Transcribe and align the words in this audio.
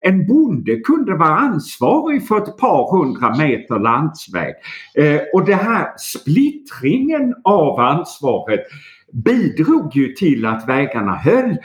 en 0.00 0.26
bonde 0.26 0.76
kunde 0.76 1.14
vara 1.14 1.36
ansvarig 1.36 2.28
för 2.28 2.38
ett 2.38 2.56
par 2.56 2.98
hundra 2.98 3.36
meter 3.36 3.78
landsväg. 3.78 4.54
Eh, 4.94 5.20
och 5.34 5.44
det 5.44 5.54
här 5.54 5.86
splittringen 5.98 7.34
av 7.44 7.80
ansvaret 7.80 8.60
bidrog 9.12 9.96
ju 9.96 10.12
till 10.12 10.46
att 10.46 10.68
vägarna 10.68 11.14
höll 11.16 11.56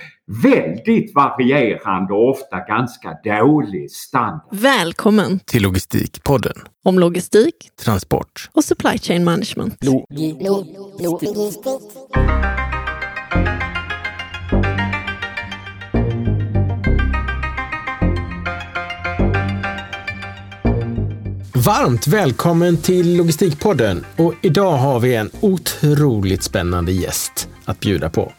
väldigt 0.44 1.16
varierande 1.16 2.14
och 2.14 2.30
ofta 2.30 2.60
ganska 2.60 3.18
dålig 3.24 3.92
standard. 3.92 4.42
Välkommen 4.52 5.40
till 5.40 5.64
Logistikpodden. 5.64 6.56
Om 6.84 7.00
logistik, 7.00 7.70
transport 7.86 8.50
och 8.54 8.64
supply 8.64 8.98
chain 8.98 9.24
management. 9.24 9.84
Lo 9.84 10.06
lo 10.40 10.66
lo 11.00 11.20
Varmt 21.58 22.08
välkommen 22.08 22.78
till 22.78 23.18
Logistikpodden 23.18 24.06
och 24.16 24.34
idag 24.42 24.78
har 24.78 25.00
vi 25.00 25.16
en 25.16 25.30
otroligt 25.40 26.44
spännande 26.44 26.92
gäst 26.92 27.50
att 27.66 27.80
bjuda 27.80 28.10
på. 28.10 28.34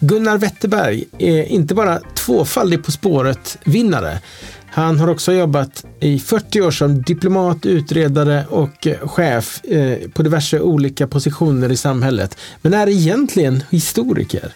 Gunnar 0.00 0.38
Wetterberg 0.38 1.04
är 1.18 1.42
inte 1.42 1.74
bara 1.74 2.00
tvåfaldig 2.14 2.84
På 2.84 2.92
spåret-vinnare. 2.92 4.18
Han 4.66 4.98
har 4.98 5.08
också 5.08 5.32
jobbat 5.32 5.84
i 6.00 6.18
40 6.18 6.60
år 6.60 6.70
som 6.70 7.02
diplomat, 7.02 7.66
utredare 7.66 8.46
och 8.48 8.86
eh, 8.86 9.08
chef 9.08 9.64
eh, 9.64 10.08
på 10.08 10.22
diverse 10.22 10.60
olika 10.60 11.06
positioner 11.06 11.72
i 11.72 11.76
samhället. 11.76 12.38
Men 12.62 12.74
är 12.74 12.88
egentligen 12.88 13.62
historiker 13.70 14.52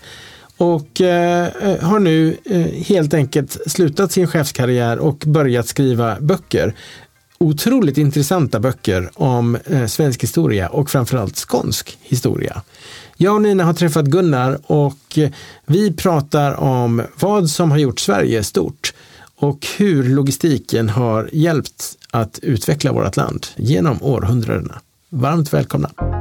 och 0.59 1.01
eh, 1.01 1.48
eh, 1.62 1.81
har 1.81 1.98
nu 1.98 2.37
eh, 2.45 2.84
helt 2.87 3.15
enkelt 3.15 3.59
slutat 3.67 4.12
sin 4.12 4.27
chefskarriär 4.27 4.98
och 4.98 5.25
börjat 5.27 5.67
skriva 5.67 6.17
böcker 6.20 6.75
otroligt 7.38 7.98
intressanta 7.98 8.60
böcker 8.60 9.11
om 9.14 9.56
eh, 9.67 9.86
svensk 9.86 10.22
historia 10.22 10.69
och 10.69 10.91
framförallt 10.91 11.36
skånsk 11.36 11.98
historia. 12.03 12.62
Jag 13.17 13.34
och 13.34 13.42
Nina 13.42 13.64
har 13.64 13.75
träffat 13.75 14.06
Gunnar 14.06 14.58
och 14.67 15.19
eh, 15.19 15.31
vi 15.66 15.92
pratar 15.92 16.55
om 16.55 17.03
vad 17.20 17.50
som 17.50 17.70
har 17.70 17.78
gjort 17.78 18.00
Sverige 18.00 18.44
stort 18.44 18.92
och 19.36 19.66
hur 19.77 20.05
logistiken 20.05 20.89
har 20.89 21.31
hjälpt 21.33 21.97
att 22.11 22.39
utveckla 22.42 22.92
vårt 22.92 23.16
land 23.16 23.47
genom 23.56 24.03
århundradena. 24.03 24.81
Varmt 25.11 25.53
välkomna! 25.53 26.17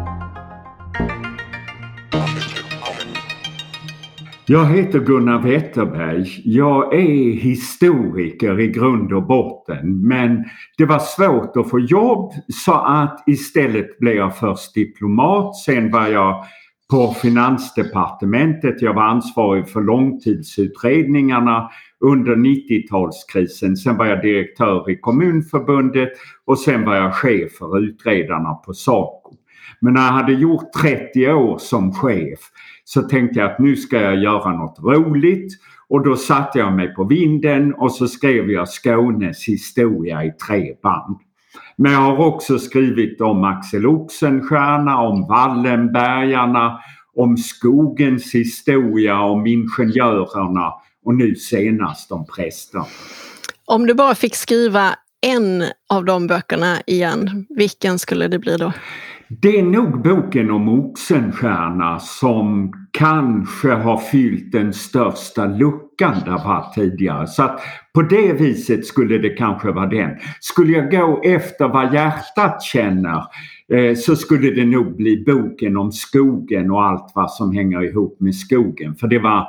Jag 4.50 4.66
heter 4.66 5.00
Gunnar 5.00 5.42
Wetterberg. 5.42 6.42
Jag 6.44 6.94
är 6.94 7.32
historiker 7.32 8.60
i 8.60 8.68
grund 8.68 9.14
och 9.14 9.24
botten 9.24 10.08
men 10.08 10.46
det 10.78 10.86
var 10.86 11.00
svårt 11.00 11.58
att 11.58 11.70
få 11.70 11.80
jobb 11.80 12.34
så 12.48 12.74
att 12.74 13.24
istället 13.28 14.00
blev 14.00 14.16
jag 14.16 14.38
först 14.38 14.74
diplomat. 14.74 15.56
Sen 15.56 15.92
var 15.92 16.08
jag 16.08 16.46
på 16.92 17.16
Finansdepartementet. 17.22 18.82
Jag 18.82 18.94
var 18.94 19.04
ansvarig 19.04 19.70
för 19.70 19.82
långtidsutredningarna 19.82 21.70
under 22.00 22.36
90-talskrisen. 22.36 23.76
Sen 23.76 23.98
var 23.98 24.06
jag 24.06 24.22
direktör 24.22 24.92
i 24.92 25.00
Kommunförbundet 25.00 26.10
och 26.46 26.60
sen 26.60 26.86
var 26.86 26.96
jag 26.96 27.16
chef 27.16 27.52
för 27.52 27.80
utredarna 27.80 28.54
på 28.54 28.74
SACO. 28.74 29.36
Men 29.80 29.94
när 29.94 30.06
jag 30.06 30.14
hade 30.14 30.34
gjort 30.34 30.74
30 30.82 31.32
år 31.32 31.58
som 31.58 31.94
chef 31.94 32.40
så 32.90 33.02
tänkte 33.02 33.40
jag 33.40 33.52
att 33.52 33.60
nu 33.60 33.76
ska 33.76 34.02
jag 34.02 34.18
göra 34.18 34.58
något 34.58 34.80
roligt. 34.80 35.54
Och 35.90 36.04
då 36.04 36.16
satte 36.16 36.60
jag 36.60 36.74
mig 36.74 36.94
på 36.94 37.04
vinden 37.04 37.74
och 37.74 37.92
så 37.92 38.08
skrev 38.08 38.52
jag 38.52 38.70
Skånes 38.70 39.48
historia 39.48 40.24
i 40.24 40.32
tre 40.32 40.74
band. 40.84 41.18
Men 41.78 41.92
jag 41.92 42.00
har 42.00 42.26
också 42.26 42.60
skrivit 42.60 43.22
om 43.22 43.44
Axel 43.44 43.88
Oxenstierna, 43.88 45.02
om 45.02 45.28
Wallenbergarna, 45.28 46.80
om 47.16 47.38
skogens 47.38 48.36
historia, 48.36 49.22
om 49.22 49.48
ingenjörerna 49.48 50.74
och 51.06 51.16
nu 51.16 51.36
senast 51.36 52.12
om 52.12 52.26
prästerna. 52.26 52.86
Om 53.66 53.88
du 53.88 53.94
bara 53.94 54.16
fick 54.16 54.36
skriva 54.36 54.96
en 55.22 55.64
av 55.90 56.06
de 56.06 56.28
böckerna 56.28 56.82
igen, 56.86 57.46
vilken 57.50 58.00
skulle 58.00 58.28
det 58.28 58.40
bli 58.40 58.58
då? 58.58 58.74
Det 59.30 59.60
är 59.60 59.64
nog 59.64 60.02
boken 60.02 60.52
om 60.52 60.70
Oxenstierna 60.70 62.00
som 62.00 62.74
kanske 62.92 63.70
har 63.72 63.98
fyllt 63.98 64.52
den 64.52 64.74
största 64.74 65.46
luckan 65.46 66.16
det 66.26 66.32
var 66.32 66.74
tidigare. 66.76 67.28
Så 67.28 67.44
att 67.44 67.60
på 67.94 68.02
det 68.02 68.34
viset 68.34 68.86
skulle 68.86 69.18
det 69.18 69.30
kanske 69.30 69.72
vara 69.72 69.88
den. 69.88 70.10
Skulle 70.40 70.72
jag 70.72 70.92
gå 70.92 71.22
efter 71.24 71.68
vad 71.68 71.94
hjärtat 71.94 72.64
känner 72.64 73.24
eh, 73.74 73.96
så 73.96 74.16
skulle 74.16 74.52
det 74.52 74.66
nog 74.66 74.96
bli 74.96 75.24
boken 75.26 75.78
om 75.78 75.92
skogen 75.92 76.72
och 76.72 76.84
allt 76.84 77.12
vad 77.16 77.32
som 77.32 77.54
hänger 77.54 77.84
ihop 77.84 78.20
med 78.20 78.36
skogen. 78.36 78.96
För 78.96 79.08
det 79.08 79.20
var 79.20 79.48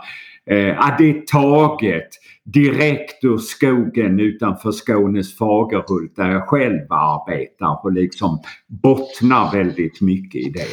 eh, 0.51 0.97
det 0.99 1.11
är 1.11 1.27
taget 1.27 2.09
direkt 2.45 3.25
ur 3.25 3.39
skogen 3.39 4.21
utanför 4.21 4.73
Skånes 4.73 5.37
Fagerhult 5.37 6.17
där 6.17 6.31
jag 6.31 6.49
själv 6.49 6.93
arbetar 6.93 7.85
och 7.85 7.93
liksom 7.93 8.43
bottnar 8.67 9.53
väldigt 9.53 10.01
mycket 10.01 10.41
i 10.47 10.51
det. 10.51 10.67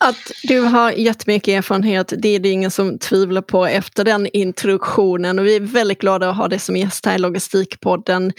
Att 0.00 0.32
du 0.42 0.60
har 0.60 0.90
jättemycket 0.92 1.58
erfarenhet, 1.58 2.12
det 2.18 2.28
är 2.28 2.38
det 2.38 2.48
ingen 2.48 2.70
som 2.70 2.98
tvivlar 2.98 3.42
på 3.42 3.66
efter 3.66 4.04
den 4.04 4.26
introduktionen 4.32 5.38
och 5.38 5.46
vi 5.46 5.56
är 5.56 5.60
väldigt 5.60 5.98
glada 5.98 6.30
att 6.30 6.36
ha 6.36 6.48
dig 6.48 6.58
som 6.58 6.76
gäst 6.76 7.06
här 7.06 7.14
i 7.14 7.18
Logistikpodden. 7.18 8.32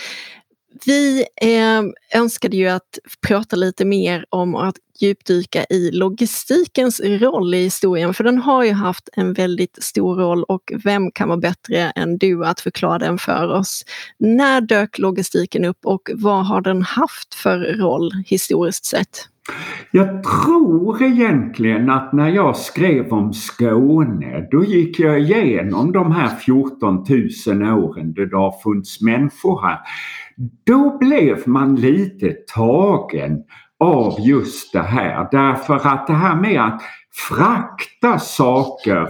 Vi 0.86 1.26
eh, 1.42 2.20
önskade 2.22 2.58
ju 2.58 2.68
att 2.68 3.00
prata 3.28 3.56
lite 3.56 3.86
mer 3.86 4.26
om 4.30 4.56
att 4.56 4.76
djupdyka 5.00 5.66
i 5.70 5.92
logistikens 5.92 7.02
roll 7.04 7.54
i 7.54 7.64
historien, 7.64 8.14
för 8.14 8.24
den 8.24 8.38
har 8.38 8.64
ju 8.64 8.72
haft 8.72 9.10
en 9.14 9.34
väldigt 9.34 9.84
stor 9.84 10.16
roll 10.16 10.44
och 10.44 10.72
vem 10.84 11.12
kan 11.12 11.30
vara 11.30 11.40
bättre 11.40 11.78
än 11.96 12.18
du 12.18 12.46
att 12.46 12.60
förklara 12.60 13.00
den 13.00 13.18
för 13.18 13.48
oss? 13.48 13.86
När 14.18 14.62
dök 14.62 15.00
logistiken 15.00 15.66
upp 15.66 15.86
och 15.86 16.12
vad 16.14 16.46
har 16.46 16.62
den 16.62 16.82
haft 16.82 17.36
för 17.36 17.60
roll 17.60 18.12
historiskt 18.26 18.86
sett? 18.86 19.30
Jag 19.92 20.24
tror 20.24 21.04
egentligen 21.04 21.90
att 21.90 22.14
när 22.14 22.30
jag 22.30 22.58
skrev 22.58 23.14
om 23.14 23.34
Skåne 23.34 24.48
då 24.52 24.64
gick 24.64 25.00
jag 25.00 25.20
igenom 25.20 25.92
de 25.92 26.12
här 26.12 26.36
14 26.36 27.06
000 27.48 27.80
åren 27.84 28.14
då 28.14 28.26
det 28.26 28.38
har 28.38 28.62
funnits 28.64 29.02
människor 29.02 29.62
här. 29.62 29.80
Då 30.66 30.98
blev 30.98 31.48
man 31.48 31.76
lite 31.76 32.36
tagen 32.56 33.44
av 33.80 34.16
just 34.20 34.74
det 34.74 34.82
här 34.82 35.28
därför 35.32 35.76
att 35.76 36.08
det 36.08 36.14
här 36.14 36.36
med 36.36 36.62
att 36.62 36.82
frakta 37.30 38.20
saker 38.20 39.08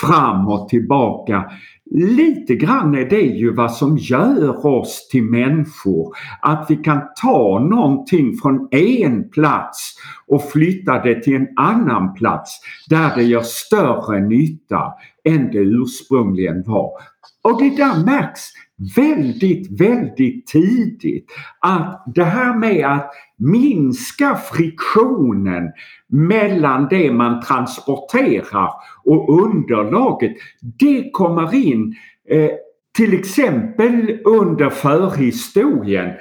fram 0.00 0.48
och 0.48 0.68
tillbaka 0.68 1.50
Lite 1.90 2.54
grann 2.54 2.94
är 2.94 3.04
det 3.04 3.20
ju 3.20 3.54
vad 3.54 3.72
som 3.72 3.98
gör 3.98 4.66
oss 4.66 5.08
till 5.08 5.22
människor. 5.22 6.16
Att 6.42 6.66
vi 6.68 6.76
kan 6.76 7.00
ta 7.22 7.58
någonting 7.70 8.36
från 8.36 8.68
en 8.70 9.30
plats 9.30 9.94
och 10.26 10.50
flytta 10.50 11.02
det 11.02 11.22
till 11.22 11.34
en 11.34 11.48
annan 11.56 12.14
plats 12.14 12.60
där 12.88 13.16
det 13.16 13.22
gör 13.22 13.42
större 13.42 14.20
nytta 14.20 14.92
än 15.24 15.50
det 15.50 15.58
ursprungligen 15.58 16.62
var. 16.66 16.90
Och 17.42 17.62
det 17.62 17.76
där 17.76 18.04
märks 18.04 18.40
väldigt, 18.96 19.80
väldigt 19.80 20.46
tidigt 20.46 21.30
att 21.60 22.02
det 22.14 22.24
här 22.24 22.54
med 22.54 22.86
att 22.86 23.10
minska 23.38 24.34
friktionen 24.34 25.72
mellan 26.08 26.86
det 26.90 27.12
man 27.12 27.40
transporterar 27.40 28.70
och 29.04 29.42
underlaget, 29.44 30.32
det 30.60 31.10
kommer 31.12 31.54
in 31.54 31.94
eh, 32.30 32.50
till 32.96 33.14
exempel 33.14 34.18
under 34.24 34.70
förhistorien. 34.70 36.14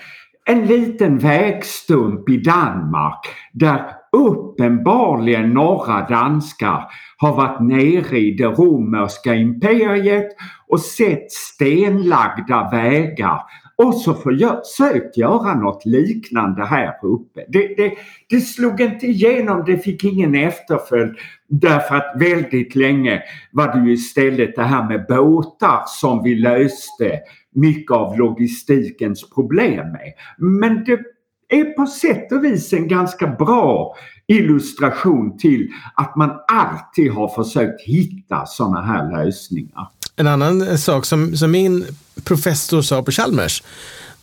En 0.45 0.65
liten 0.65 1.18
vägstump 1.18 2.30
i 2.30 2.38
Danmark 2.38 3.25
där 3.54 3.96
uppenbarligen 4.12 5.54
norra 5.54 6.07
danskar 6.07 6.83
har 7.18 7.36
varit 7.36 7.62
nere 7.62 8.18
i 8.18 8.31
det 8.31 8.48
romerska 8.48 9.36
imperiet 9.36 10.27
och 10.68 10.80
sett 10.80 11.31
stenlagda 11.31 12.69
vägar 12.71 13.42
och 13.77 13.95
så 13.95 14.13
försökt 14.13 15.18
göra 15.18 15.56
något 15.56 15.86
liknande 15.86 16.65
här 16.65 16.94
uppe. 17.01 17.45
Det, 17.48 17.68
det, 17.77 17.94
det 18.30 18.42
slog 18.42 18.81
inte 18.81 19.07
igenom, 19.07 19.63
det 19.65 19.77
fick 19.77 20.04
ingen 20.04 20.36
efterföljd 20.36 21.15
därför 21.48 21.95
att 21.95 22.13
väldigt 22.15 22.75
länge 22.75 23.21
var 23.51 23.74
det 23.74 23.88
ju 23.88 23.94
istället 23.94 24.56
det 24.56 24.63
här 24.63 24.88
med 24.88 25.06
båtar 25.09 25.81
som 25.88 26.24
vi 26.24 26.36
löste 26.36 27.19
mycket 27.56 27.92
av 27.92 28.18
logistikens 28.18 29.30
problem 29.30 29.92
med. 29.92 30.13
Men 30.38 30.83
det 30.83 31.00
är 31.49 31.65
på 31.65 31.88
sätt 31.88 32.31
och 32.31 32.44
vis 32.44 32.73
en 32.73 32.88
ganska 32.88 33.27
bra 33.27 33.95
illustration 34.27 35.38
till 35.38 35.67
att 35.95 36.15
man 36.15 36.31
alltid 36.47 37.11
har 37.11 37.44
försökt 37.44 37.81
hitta 37.81 38.45
sådana 38.45 38.81
här 38.81 39.25
lösningar. 39.25 39.89
En 40.15 40.27
annan 40.27 40.67
eh, 40.67 40.75
sak 40.75 41.05
som, 41.05 41.38
som 41.38 41.51
min 41.51 41.85
professor 42.23 42.81
sa 42.81 43.03
på 43.03 43.11
Chalmers, 43.11 43.63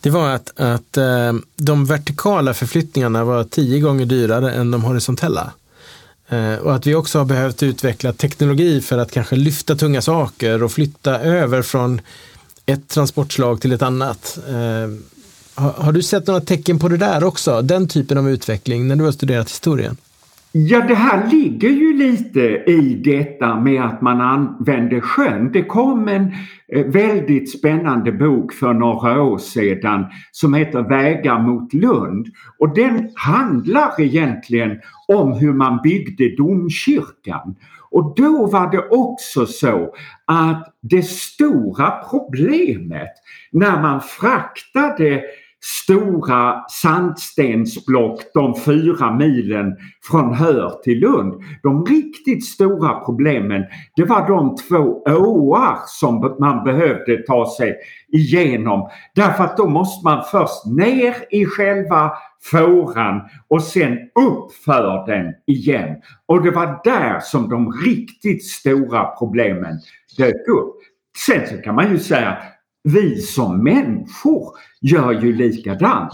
det 0.01 0.09
var 0.09 0.29
att, 0.29 0.59
att 0.59 0.97
eh, 0.97 1.33
de 1.55 1.85
vertikala 1.85 2.53
förflyttningarna 2.53 3.25
var 3.25 3.43
tio 3.43 3.79
gånger 3.79 4.05
dyrare 4.05 4.53
än 4.53 4.71
de 4.71 4.83
horisontella. 4.83 5.51
Eh, 6.29 6.55
och 6.55 6.75
att 6.75 6.87
vi 6.87 6.95
också 6.95 7.17
har 7.17 7.25
behövt 7.25 7.63
utveckla 7.63 8.13
teknologi 8.13 8.81
för 8.81 8.97
att 8.97 9.11
kanske 9.11 9.35
lyfta 9.35 9.75
tunga 9.75 10.01
saker 10.01 10.63
och 10.63 10.71
flytta 10.71 11.19
över 11.19 11.61
från 11.61 12.01
ett 12.65 12.87
transportslag 12.87 13.61
till 13.61 13.71
ett 13.71 13.81
annat. 13.81 14.39
Har, 15.55 15.71
har, 15.71 15.91
du 15.91 16.01
sett 16.01 16.27
några 16.27 16.41
tecken 16.41 16.79
på 16.79 16.87
det 16.87 16.97
där 16.97 17.23
också? 17.23 17.61
Den 17.61 17.87
typen 17.87 18.17
av 18.17 18.29
utveckling 18.29 18.87
när 18.87 18.95
du 18.95 19.03
har 19.03 19.11
studerat 19.11 19.49
historien? 19.49 19.97
Ja, 20.57 20.85
det 20.87 20.95
här 20.95 21.29
ligger 21.31 21.69
ju 21.69 21.93
lite 21.97 22.39
i 22.71 23.01
detta 23.03 23.59
med 23.59 23.85
att 23.85 24.01
man 24.01 24.21
använder 24.21 25.01
sjön. 25.01 25.51
Det 25.51 25.63
kom 25.63 26.07
en 26.07 26.33
eh, 26.67 26.85
väldigt 26.85 27.59
spännande 27.59 28.11
bok 28.11 28.53
för 28.53 28.73
några 28.73 29.21
år 29.21 29.37
sedan 29.37 30.05
som 30.31 30.53
heter 30.53 30.81
Vägar 30.81 31.39
mot 31.39 31.73
Lund 31.73 32.27
och 32.59 32.75
den 32.75 33.09
handlar 33.15 34.01
egentligen 34.01 34.71
om 35.07 35.33
hur 35.33 35.53
man 35.53 35.79
byggde 35.83 36.35
domkyrkan. 36.35 37.55
Och 37.91 38.13
då 38.15 38.45
var 38.45 38.71
det 38.71 38.87
också 38.89 39.45
så 39.45 39.95
att 40.25 40.75
det 40.81 41.03
stora 41.05 41.91
problemet 42.09 43.11
när 43.51 43.81
man 43.81 44.01
fraktade 44.01 45.21
stora 45.65 46.63
sandstensblock 46.69 48.21
de 48.33 48.55
fyra 48.65 49.11
milen 49.11 49.75
från 50.03 50.33
Hör 50.33 50.69
till 50.83 50.99
Lund. 50.99 51.33
De 51.63 51.85
riktigt 51.85 52.45
stora 52.45 52.99
problemen 52.99 53.65
det 53.95 54.03
var 54.03 54.27
de 54.27 54.55
två 54.55 55.03
åar 55.05 55.77
som 55.85 56.35
man 56.39 56.63
behövde 56.63 57.23
ta 57.27 57.55
sig 57.57 57.77
igenom. 58.07 58.89
Därför 59.15 59.43
att 59.43 59.57
då 59.57 59.67
måste 59.67 60.05
man 60.07 60.23
först 60.31 60.65
ner 60.65 61.15
i 61.29 61.45
själva 61.45 62.11
fåran 62.51 63.21
och 63.47 63.63
sen 63.63 63.93
upp 63.97 64.53
för 64.65 65.05
den 65.07 65.33
igen. 65.47 65.95
Och 66.25 66.43
det 66.43 66.51
var 66.51 66.79
där 66.83 67.19
som 67.19 67.49
de 67.49 67.71
riktigt 67.71 68.45
stora 68.45 69.05
problemen 69.05 69.79
dök 70.17 70.47
upp. 70.47 70.75
Sen 71.17 71.47
så 71.47 71.57
kan 71.57 71.75
man 71.75 71.91
ju 71.91 71.99
säga 71.99 72.37
vi 72.85 73.15
som 73.15 73.63
människor 73.63 74.49
gör 74.81 75.11
ju 75.11 75.35
likadant. 75.35 76.13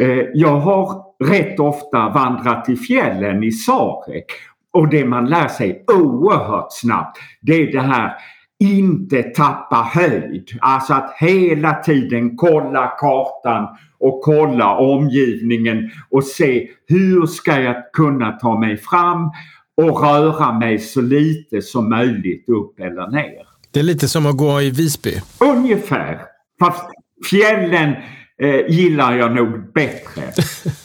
Eh, 0.00 0.24
jag 0.34 0.60
har 0.60 1.04
rätt 1.24 1.60
ofta 1.60 2.08
vandrat 2.08 2.68
i 2.68 2.76
fjällen 2.76 3.44
i 3.44 3.52
Sarek 3.52 4.24
och 4.72 4.88
det 4.88 5.04
man 5.04 5.26
lär 5.26 5.48
sig 5.48 5.84
oerhört 5.92 6.68
snabbt 6.70 7.18
det 7.40 7.54
är 7.54 7.72
det 7.72 7.80
här 7.80 8.12
inte 8.60 9.22
tappa 9.22 9.76
höjd. 9.76 10.48
Alltså 10.60 10.94
att 10.94 11.14
hela 11.18 11.74
tiden 11.74 12.36
kolla 12.36 12.86
kartan 12.98 13.68
och 13.98 14.20
kolla 14.22 14.76
omgivningen 14.76 15.90
och 16.10 16.24
se 16.24 16.68
hur 16.86 17.26
ska 17.26 17.60
jag 17.60 17.92
kunna 17.92 18.32
ta 18.32 18.58
mig 18.58 18.76
fram 18.76 19.30
och 19.76 20.02
röra 20.02 20.52
mig 20.52 20.78
så 20.78 21.00
lite 21.00 21.62
som 21.62 21.88
möjligt 21.88 22.48
upp 22.48 22.80
eller 22.80 23.06
ner. 23.06 23.51
Det 23.72 23.80
är 23.80 23.84
lite 23.84 24.08
som 24.08 24.26
att 24.26 24.36
gå 24.36 24.62
i 24.62 24.70
Visby. 24.70 25.20
Ungefär. 25.38 26.20
Fast 26.58 26.84
fjällen 27.30 27.94
eh, 28.42 28.68
gillar 28.68 29.16
jag 29.16 29.34
nog 29.34 29.72
bättre. 29.72 30.32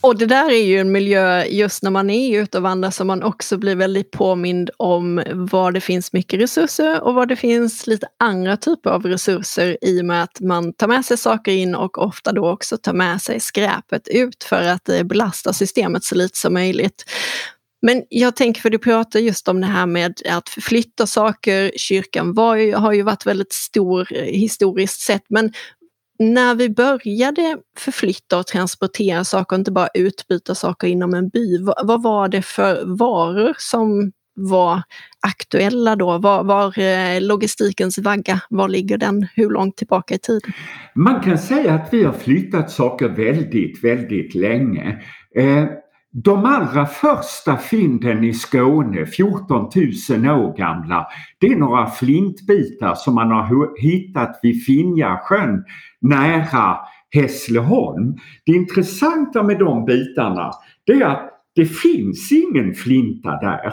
Och 0.00 0.18
det 0.18 0.26
där 0.26 0.50
är 0.50 0.64
ju 0.64 0.78
en 0.78 0.92
miljö, 0.92 1.44
just 1.44 1.82
när 1.82 1.90
man 1.90 2.10
är 2.10 2.40
ute 2.42 2.58
och 2.58 2.62
vandrar, 2.62 2.90
som 2.90 3.06
man 3.06 3.22
också 3.22 3.58
blir 3.58 3.76
väldigt 3.76 4.10
påmind 4.10 4.70
om 4.76 5.22
var 5.32 5.72
det 5.72 5.80
finns 5.80 6.12
mycket 6.12 6.40
resurser 6.40 7.02
och 7.02 7.14
var 7.14 7.26
det 7.26 7.36
finns 7.36 7.86
lite 7.86 8.06
andra 8.18 8.56
typer 8.56 8.90
av 8.90 9.06
resurser 9.06 9.78
i 9.80 10.00
och 10.00 10.04
med 10.04 10.22
att 10.22 10.40
man 10.40 10.72
tar 10.72 10.88
med 10.88 11.04
sig 11.04 11.16
saker 11.16 11.52
in 11.52 11.74
och 11.74 11.98
ofta 11.98 12.32
då 12.32 12.50
också 12.50 12.76
tar 12.76 12.92
med 12.92 13.22
sig 13.22 13.40
skräpet 13.40 14.08
ut 14.08 14.44
för 14.44 14.62
att 14.62 14.88
belasta 15.04 15.52
systemet 15.52 16.04
så 16.04 16.14
lite 16.14 16.38
som 16.38 16.52
möjligt. 16.54 17.04
Men 17.82 18.02
jag 18.08 18.36
tänker, 18.36 18.60
för 18.60 18.70
du 18.70 18.78
pratar 18.78 19.20
just 19.20 19.48
om 19.48 19.60
det 19.60 19.66
här 19.66 19.86
med 19.86 20.14
att 20.28 20.48
förflytta 20.48 21.06
saker. 21.06 21.72
Kyrkan 21.76 22.34
var 22.34 22.76
har 22.76 22.92
ju 22.92 23.02
varit 23.02 23.26
väldigt 23.26 23.52
stor 23.52 24.08
eh, 24.12 24.22
historiskt 24.22 25.00
sett, 25.00 25.24
men 25.28 25.52
när 26.18 26.54
vi 26.54 26.70
började 26.70 27.56
förflytta 27.78 28.38
och 28.38 28.46
transportera 28.46 29.24
saker, 29.24 29.56
inte 29.56 29.72
bara 29.72 29.88
utbyta 29.94 30.54
saker 30.54 30.88
inom 30.88 31.14
en 31.14 31.28
by, 31.28 31.58
vad, 31.58 31.86
vad 31.86 32.02
var 32.02 32.28
det 32.28 32.42
för 32.42 32.98
varor 32.98 33.54
som 33.58 34.12
var 34.34 34.82
aktuella 35.20 35.96
då? 35.96 36.18
Var, 36.18 36.44
var 36.44 36.78
eh, 36.78 37.20
logistikens 37.20 37.98
vagga, 37.98 38.40
var 38.50 38.68
ligger 38.68 38.98
den? 38.98 39.26
Hur 39.34 39.50
långt 39.50 39.76
tillbaka 39.76 40.14
i 40.14 40.18
tiden? 40.18 40.52
Man 40.94 41.20
kan 41.20 41.38
säga 41.38 41.74
att 41.74 41.88
vi 41.92 42.04
har 42.04 42.12
flyttat 42.12 42.70
saker 42.70 43.08
väldigt, 43.08 43.84
väldigt 43.84 44.34
länge. 44.34 45.02
Eh, 45.36 45.64
de 46.24 46.44
allra 46.44 46.86
första 46.86 47.56
fynden 47.56 48.24
i 48.24 48.34
Skåne, 48.34 49.06
14 49.06 49.70
000 50.10 50.28
år 50.38 50.56
gamla, 50.56 51.06
det 51.38 51.46
är 51.46 51.56
några 51.56 51.86
flintbitar 51.86 52.94
som 52.94 53.14
man 53.14 53.30
har 53.30 53.80
hittat 53.80 54.40
vid 54.42 54.64
Finjasjön 54.64 55.64
nära 56.00 56.78
Hässleholm. 57.10 58.16
Det 58.46 58.52
intressanta 58.52 59.42
med 59.42 59.58
de 59.58 59.84
bitarna 59.84 60.50
det 60.86 60.92
är 60.92 61.06
att 61.06 61.30
det 61.54 61.66
finns 61.66 62.32
ingen 62.32 62.74
flinta 62.74 63.30
där. 63.30 63.72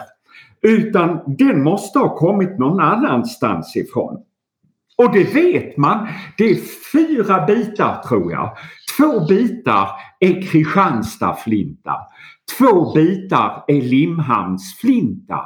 Utan 0.62 1.36
den 1.38 1.62
måste 1.62 1.98
ha 1.98 2.16
kommit 2.16 2.58
någon 2.58 2.80
annanstans 2.80 3.76
ifrån. 3.76 4.22
Och 4.96 5.12
det 5.12 5.34
vet 5.34 5.76
man. 5.76 6.08
Det 6.38 6.50
är 6.50 6.58
fyra 6.92 7.46
bitar 7.46 8.02
tror 8.08 8.32
jag. 8.32 8.56
Två 8.96 9.26
bitar 9.26 9.88
är 10.20 10.42
Kristianstadflinta. 10.42 11.96
Två 12.58 12.92
bitar 12.94 13.64
är 13.66 13.82
Limhamnsflinta. 13.82 15.40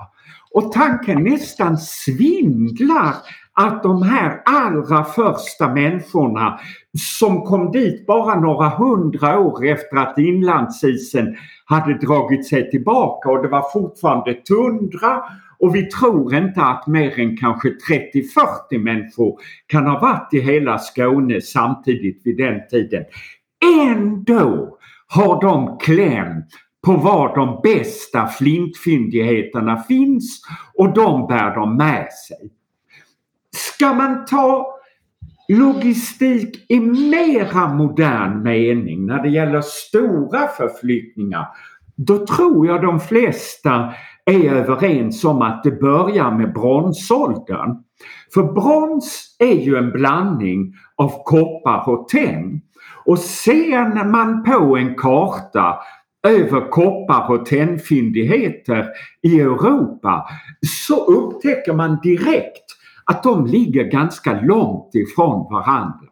Och 0.50 0.72
tanken 0.72 1.24
nästan 1.24 1.78
svindlar 1.78 3.14
att 3.52 3.82
de 3.82 4.02
här 4.02 4.42
allra 4.44 5.04
första 5.04 5.74
människorna 5.74 6.58
som 6.98 7.42
kom 7.42 7.70
dit 7.70 8.06
bara 8.06 8.40
några 8.40 8.68
hundra 8.68 9.38
år 9.38 9.66
efter 9.66 9.96
att 9.96 10.18
inlandsisen 10.18 11.36
hade 11.64 11.98
dragit 11.98 12.48
sig 12.48 12.70
tillbaka 12.70 13.30
och 13.30 13.42
det 13.42 13.48
var 13.48 13.72
fortfarande 13.72 14.34
tundra 14.34 15.22
och 15.58 15.74
vi 15.74 15.86
tror 15.86 16.34
inte 16.34 16.62
att 16.62 16.86
mer 16.86 17.20
än 17.20 17.36
kanske 17.36 17.68
30-40 17.68 18.78
människor 18.78 19.38
kan 19.66 19.86
ha 19.86 20.00
varit 20.00 20.34
i 20.34 20.40
hela 20.40 20.78
Skåne 20.78 21.40
samtidigt 21.40 22.20
vid 22.24 22.36
den 22.36 22.60
tiden. 22.70 23.04
Ändå 23.86 24.78
har 25.08 25.40
de 25.40 25.78
kläm 25.78 26.42
på 26.86 26.92
var 26.92 27.36
de 27.36 27.60
bästa 27.62 28.26
flintfyndigheterna 28.26 29.76
finns 29.76 30.40
och 30.74 30.94
de 30.94 31.26
bär 31.26 31.54
de 31.54 31.76
med 31.76 32.08
sig. 32.12 32.50
Ska 33.56 33.92
man 33.92 34.24
ta 34.26 34.74
logistik 35.48 36.66
i 36.68 36.80
mera 36.80 37.74
modern 37.74 38.42
mening 38.42 39.06
när 39.06 39.22
det 39.22 39.28
gäller 39.28 39.60
stora 39.60 40.48
förflyttningar 40.48 41.46
då 41.98 42.26
tror 42.26 42.66
jag 42.66 42.82
de 42.82 43.00
flesta 43.00 43.94
är 44.24 44.54
överens 44.54 45.24
om 45.24 45.42
att 45.42 45.62
det 45.62 45.80
börjar 45.80 46.30
med 46.30 46.52
bronsåldern. 46.52 47.76
För 48.34 48.42
brons 48.42 49.36
är 49.38 49.54
ju 49.54 49.76
en 49.76 49.90
blandning 49.90 50.74
av 50.96 51.22
koppar 51.24 51.88
och 51.88 52.08
tenn. 52.08 52.60
Och 53.04 53.18
ser 53.18 54.04
man 54.04 54.44
på 54.44 54.76
en 54.76 54.94
karta 54.94 55.78
över 56.26 56.70
koppar 56.70 57.30
och 57.30 57.46
tennfyndigheter 57.46 58.86
i 59.22 59.40
Europa 59.40 60.26
så 60.66 61.04
upptäcker 61.04 61.72
man 61.72 61.98
direkt 62.02 62.64
att 63.04 63.22
de 63.22 63.46
ligger 63.46 63.84
ganska 63.84 64.40
långt 64.40 64.94
ifrån 64.94 65.52
varandra. 65.52 66.08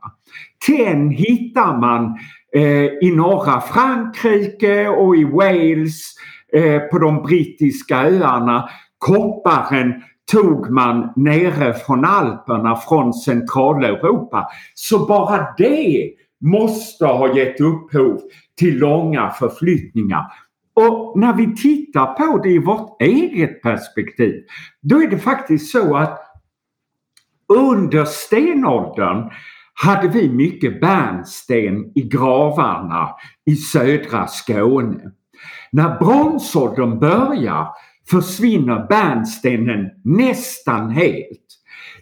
Tenn 0.66 1.10
hittar 1.10 1.80
man 1.80 2.18
eh, 2.54 2.84
i 2.84 3.12
norra 3.16 3.60
Frankrike 3.60 4.88
och 4.88 5.16
i 5.16 5.24
Wales, 5.24 6.14
eh, 6.52 6.78
på 6.78 6.98
de 6.98 7.22
brittiska 7.22 7.96
öarna. 7.96 8.68
Kopparen 8.98 10.02
tog 10.32 10.70
man 10.70 11.12
nere 11.16 11.74
från 11.74 12.04
Alperna, 12.04 12.76
från 12.76 13.14
Centraleuropa. 13.14 14.46
Så 14.74 15.06
bara 15.06 15.46
det 15.58 16.10
måste 16.40 17.06
ha 17.06 17.36
gett 17.36 17.60
upphov 17.60 18.20
till 18.58 18.78
långa 18.78 19.30
förflyttningar. 19.30 20.24
Och 20.74 21.18
när 21.18 21.32
vi 21.32 21.56
tittar 21.56 22.06
på 22.06 22.38
det 22.42 22.50
i 22.50 22.58
vårt 22.58 23.02
eget 23.02 23.62
perspektiv, 23.62 24.34
då 24.82 25.02
är 25.02 25.08
det 25.08 25.18
faktiskt 25.18 25.70
så 25.72 25.96
att 25.96 26.22
under 27.48 28.04
stenåldern 28.04 29.30
hade 29.74 30.08
vi 30.08 30.28
mycket 30.28 30.80
bärnsten 30.80 31.92
i 31.94 32.02
gravarna 32.02 33.08
i 33.46 33.56
södra 33.56 34.26
Skåne. 34.26 35.12
När 35.72 35.98
bronsåldern 35.98 36.98
börjar 36.98 37.68
försvinner 38.10 38.86
bärnstenen 38.88 39.90
nästan 40.04 40.90
helt. 40.90 41.46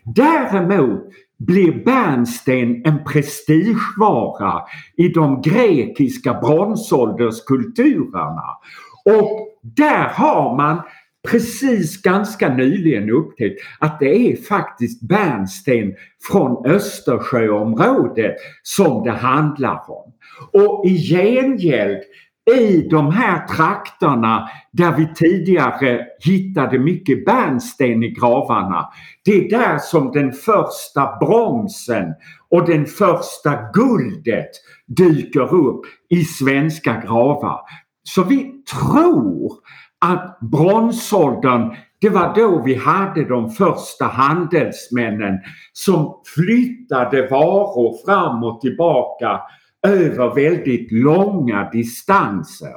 Däremot 0.05 1.01
blir 1.47 1.85
bärnsten 1.85 2.83
en 2.85 3.05
prestigevara 3.05 4.63
i 4.97 5.09
de 5.09 5.43
grekiska 5.43 6.35
bronsålderskulturerna. 6.35 8.59
Och 9.05 9.49
där 9.63 10.09
har 10.09 10.57
man 10.57 10.83
precis 11.29 12.03
ganska 12.03 12.55
nyligen 12.55 13.11
upptäckt 13.11 13.61
att 13.79 14.01
det 14.01 14.33
är 14.33 14.37
faktiskt 14.37 15.09
bärnsten 15.09 15.95
från 16.31 16.67
Östersjöområdet 16.67 18.35
som 18.63 19.05
det 19.05 19.11
handlar 19.11 19.91
om. 19.91 20.13
Och 20.53 20.87
i 20.87 20.99
gengäld 20.99 22.03
i 22.51 22.89
de 22.91 23.11
här 23.11 23.47
trakterna 23.47 24.49
där 24.71 24.93
vi 24.93 25.15
tidigare 25.15 26.07
hittade 26.25 26.79
mycket 26.79 27.25
bärnsten 27.25 28.03
i 28.03 28.11
gravarna. 28.11 28.89
Det 29.25 29.33
är 29.33 29.51
där 29.51 29.79
som 29.79 30.13
den 30.13 30.33
första 30.33 31.17
bronsen 31.21 32.15
och 32.51 32.67
den 32.67 32.87
första 32.87 33.59
guldet 33.73 34.51
dyker 34.87 35.55
upp 35.55 35.81
i 36.11 36.25
svenska 36.25 37.01
gravar. 37.07 37.61
Så 38.03 38.23
vi 38.23 38.53
tror 38.73 39.53
att 40.01 40.39
bronsåldern, 40.41 41.77
det 42.01 42.09
var 42.09 42.35
då 42.35 42.63
vi 42.63 42.75
hade 42.75 43.25
de 43.25 43.51
första 43.51 44.05
handelsmännen 44.05 45.39
som 45.73 46.23
flyttade 46.35 47.29
varor 47.29 48.07
fram 48.07 48.45
och 48.45 48.61
tillbaka 48.61 49.41
över 49.87 50.35
väldigt 50.35 50.93
långa 50.93 51.71
distanser. 51.71 52.75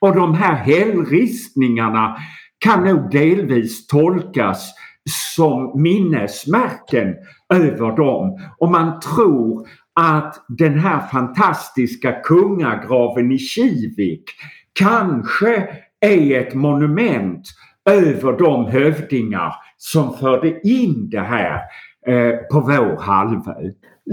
Och 0.00 0.14
de 0.14 0.34
här 0.34 0.54
hällristningarna 0.54 2.16
kan 2.58 2.84
nog 2.84 3.10
delvis 3.10 3.86
tolkas 3.86 4.74
som 5.10 5.82
minnesmärken 5.82 7.14
över 7.54 7.96
dem. 7.96 8.38
Och 8.58 8.70
man 8.70 9.00
tror 9.00 9.68
att 10.00 10.44
den 10.48 10.78
här 10.78 11.00
fantastiska 11.00 12.12
kungagraven 12.12 13.32
i 13.32 13.38
Kivik 13.38 14.24
kanske 14.72 15.68
är 16.00 16.40
ett 16.40 16.54
monument 16.54 17.48
över 17.90 18.32
de 18.32 18.66
hövdingar 18.66 19.54
som 19.76 20.14
förde 20.14 20.68
in 20.68 21.10
det 21.10 21.20
här 21.20 21.60
eh, 22.06 22.36
på 22.52 22.60
vår 22.60 23.00
halvö. 23.00 23.54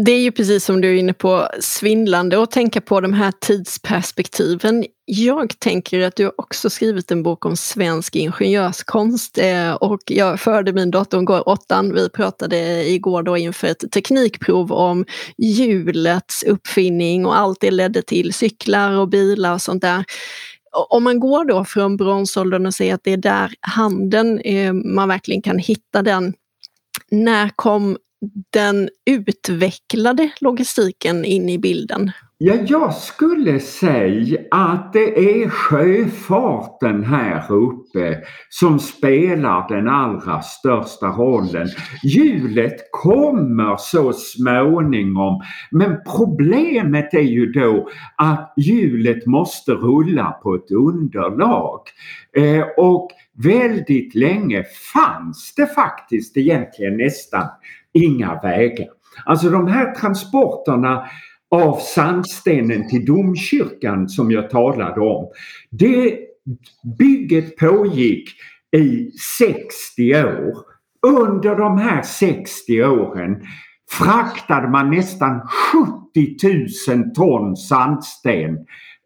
Det 0.06 0.12
är 0.12 0.20
ju 0.20 0.32
precis 0.32 0.66
som 0.66 0.82
du 0.82 0.90
är 0.90 0.96
inne 0.96 1.14
på 1.14 1.50
svindlande 1.60 2.44
att 2.44 2.52
tänka 2.52 2.82
på 2.82 3.02
de 3.02 3.14
här 3.14 3.32
tidsperspektiven. 3.32 4.86
Jag 5.06 5.60
tänker 5.60 6.02
att 6.02 6.16
du 6.16 6.24
har 6.24 6.34
också 6.38 6.70
skrivit 6.70 7.12
en 7.12 7.24
bok 7.24 7.46
om 7.46 7.58
svensk 7.58 8.16
ingenjörskonst 8.16 9.38
eh, 9.38 9.74
och 9.74 10.02
jag 10.06 10.40
förde 10.40 10.74
min 10.74 10.92
dotter, 10.92 11.18
hon 11.18 11.26
går 11.26 11.50
åttan, 11.50 11.94
vi 11.94 12.10
pratade 12.10 12.90
igår 12.90 13.24
då 13.24 13.38
inför 13.38 13.68
ett 13.68 13.92
teknikprov 13.92 14.72
om 14.72 15.06
hjulets 15.38 16.44
uppfinning 16.44 17.26
och 17.26 17.38
allt 17.38 17.62
det 17.62 17.72
ledde 17.72 18.02
till, 18.02 18.34
cyklar 18.34 18.92
och 18.92 19.10
bilar 19.10 19.54
och 19.54 19.62
sånt 19.62 19.82
där 19.82 20.06
om 20.90 21.04
man 21.04 21.20
går 21.20 21.46
då 21.46 21.66
från 21.66 21.98
bronsåldern 21.98 22.66
och 22.66 22.74
säger 22.74 22.94
att 22.94 23.04
det 23.04 23.14
är 23.14 23.18
där 23.18 23.54
handen, 23.62 24.40
eh, 24.40 24.74
man 24.74 25.10
verkligen 25.10 25.42
kan 25.42 25.60
hitta 25.60 26.02
den. 26.02 26.34
När 27.12 27.50
kom 27.56 27.98
den 28.50 28.90
utvecklade 29.06 30.30
logistiken 30.42 31.26
in 31.26 31.50
i 31.50 31.58
bilden? 31.58 32.12
Ja, 32.40 32.54
jag 32.68 32.94
skulle 32.94 33.60
säga 33.60 34.40
att 34.52 34.94
det 34.94 35.42
är 35.42 35.50
sjöfarten 35.50 37.04
här 37.04 37.52
uppe 37.52 38.18
som 38.50 38.80
spelar 38.80 39.70
den 39.70 39.88
allra 39.88 40.42
största 40.42 41.08
rollen. 41.08 41.68
Hjulet 42.04 42.92
kommer 42.92 43.78
så 43.78 44.14
småningom 44.14 45.42
men 45.72 45.98
problemet 46.18 47.14
är 47.14 47.20
ju 47.20 47.46
då 47.52 47.90
att 48.18 48.54
hjulet 48.58 49.26
måste 49.26 49.72
rulla 49.72 50.32
på 50.32 50.56
ett 50.56 50.72
underlag. 50.72 51.82
Eh, 52.38 52.66
och 52.78 53.10
väldigt 53.44 54.16
länge 54.16 54.64
fanns 54.94 55.54
det 55.56 55.68
faktiskt 55.68 56.38
egentligen 56.38 56.98
nästan 56.98 57.48
inga 58.04 58.40
vägar. 58.42 58.88
Alltså 59.26 59.50
de 59.50 59.68
här 59.68 59.96
transporterna 59.96 61.08
av 61.52 61.80
sandstenen 61.80 62.90
till 62.90 63.06
domkyrkan 63.06 64.10
som 64.10 64.32
jag 64.32 64.50
talade 64.50 65.02
om. 65.02 65.28
Det 65.70 66.20
bygget 67.00 67.58
pågick 67.58 68.30
i 68.78 69.12
60 69.38 70.16
år. 70.16 70.58
Under 71.08 71.56
de 71.56 71.78
här 71.78 72.02
60 72.02 72.84
åren 72.84 73.42
fraktade 73.92 74.70
man 74.70 74.92
nästan 74.92 75.42
70 76.12 76.94
000 76.96 77.12
ton 77.16 77.58
sandsten 77.58 78.58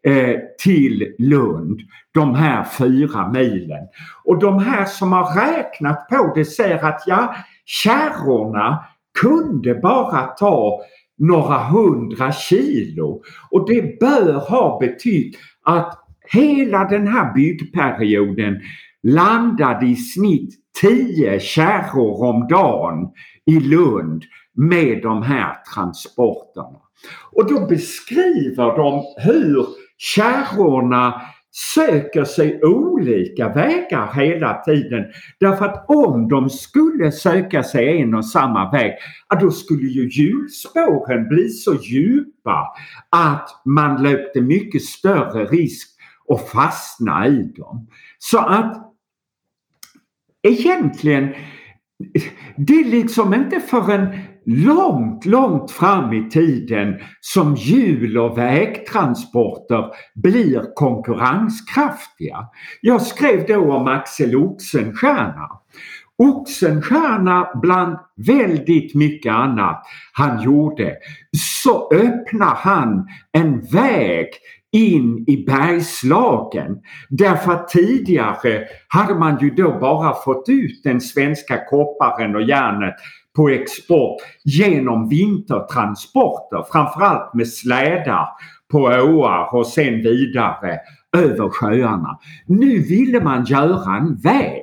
eh, 0.06 0.36
till 0.62 1.14
Lund, 1.18 1.80
de 2.14 2.34
här 2.34 2.64
fyra 2.64 3.28
milen. 3.28 3.88
Och 4.24 4.38
de 4.38 4.58
här 4.58 4.84
som 4.84 5.12
har 5.12 5.34
räknat 5.34 6.08
på 6.08 6.32
det 6.34 6.44
säger 6.44 6.84
att 6.84 7.02
ja, 7.06 7.34
kärrorna 7.64 8.84
kunde 9.20 9.74
bara 9.74 10.26
ta 10.26 10.80
några 11.18 11.58
hundra 11.58 12.32
kilo. 12.32 13.22
Och 13.50 13.68
det 13.68 14.00
bör 14.00 14.32
ha 14.32 14.78
betytt 14.80 15.36
att 15.64 15.98
hela 16.32 16.84
den 16.84 17.08
här 17.08 17.34
byggperioden 17.34 18.60
landade 19.02 19.86
i 19.86 19.96
snitt 19.96 20.54
10 20.80 21.40
kärror 21.40 22.24
om 22.24 22.48
dagen 22.48 23.10
i 23.46 23.60
Lund 23.60 24.22
med 24.54 25.02
de 25.02 25.22
här 25.22 25.56
transporterna. 25.74 26.78
Och 27.32 27.50
då 27.52 27.66
beskriver 27.66 28.76
de 28.76 29.02
hur 29.16 29.66
kärrorna 29.98 31.22
söker 31.52 32.24
sig 32.24 32.60
olika 32.62 33.48
vägar 33.48 34.12
hela 34.12 34.62
tiden. 34.62 35.04
Därför 35.40 35.64
att 35.64 35.84
om 35.88 36.28
de 36.28 36.50
skulle 36.50 37.12
söka 37.12 37.62
sig 37.62 38.00
en 38.00 38.14
och 38.14 38.26
samma 38.26 38.70
väg, 38.70 38.92
då 39.40 39.50
skulle 39.50 39.88
ju 39.88 40.08
hjulspåren 40.08 41.28
bli 41.28 41.48
så 41.48 41.74
djupa 41.74 42.74
att 43.10 43.48
man 43.64 44.02
löpte 44.02 44.40
mycket 44.40 44.82
större 44.82 45.44
risk 45.44 45.88
att 46.28 46.48
fastna 46.48 47.26
i 47.26 47.52
dem. 47.56 47.88
Så 48.18 48.38
att 48.38 48.94
egentligen, 50.42 51.34
det 52.56 52.74
är 52.74 52.90
liksom 52.90 53.34
inte 53.34 53.60
förrän 53.60 54.18
långt, 54.46 55.24
långt 55.24 55.70
fram 55.70 56.12
i 56.12 56.30
tiden 56.30 56.94
som 57.20 57.54
hjul 57.54 58.18
och 58.18 58.38
vägtransporter 58.38 59.84
blir 60.14 60.74
konkurrenskraftiga. 60.74 62.46
Jag 62.80 63.02
skrev 63.02 63.46
då 63.46 63.72
om 63.72 63.86
Axel 63.86 64.36
Oxenstierna. 64.36 65.48
Oxenstierna 66.18 67.48
bland 67.62 67.96
väldigt 68.26 68.94
mycket 68.94 69.32
annat 69.32 69.82
han 70.12 70.42
gjorde 70.42 70.96
så 71.62 71.90
öppnar 71.92 72.54
han 72.54 73.06
en 73.32 73.60
väg 73.60 74.28
in 74.72 75.24
i 75.26 75.44
Bergslagen. 75.46 76.78
Därför 77.08 77.52
att 77.52 77.68
tidigare 77.68 78.64
hade 78.88 79.14
man 79.14 79.38
ju 79.40 79.50
då 79.50 79.78
bara 79.78 80.14
fått 80.14 80.48
ut 80.48 80.82
den 80.84 81.00
svenska 81.00 81.64
kopparen 81.70 82.36
och 82.36 82.42
järnet 82.42 82.94
på 83.36 83.48
export 83.48 84.16
genom 84.44 85.08
vintertransporter, 85.08 86.64
framförallt 86.72 87.34
med 87.34 87.48
slädar 87.48 88.28
på 88.70 88.78
åar 88.78 89.54
och 89.54 89.66
sen 89.66 89.94
vidare 90.02 90.78
över 91.16 91.48
sjöarna. 91.48 92.18
Nu 92.46 92.78
ville 92.78 93.20
man 93.24 93.44
göra 93.44 93.96
en 93.96 94.16
väg. 94.16 94.61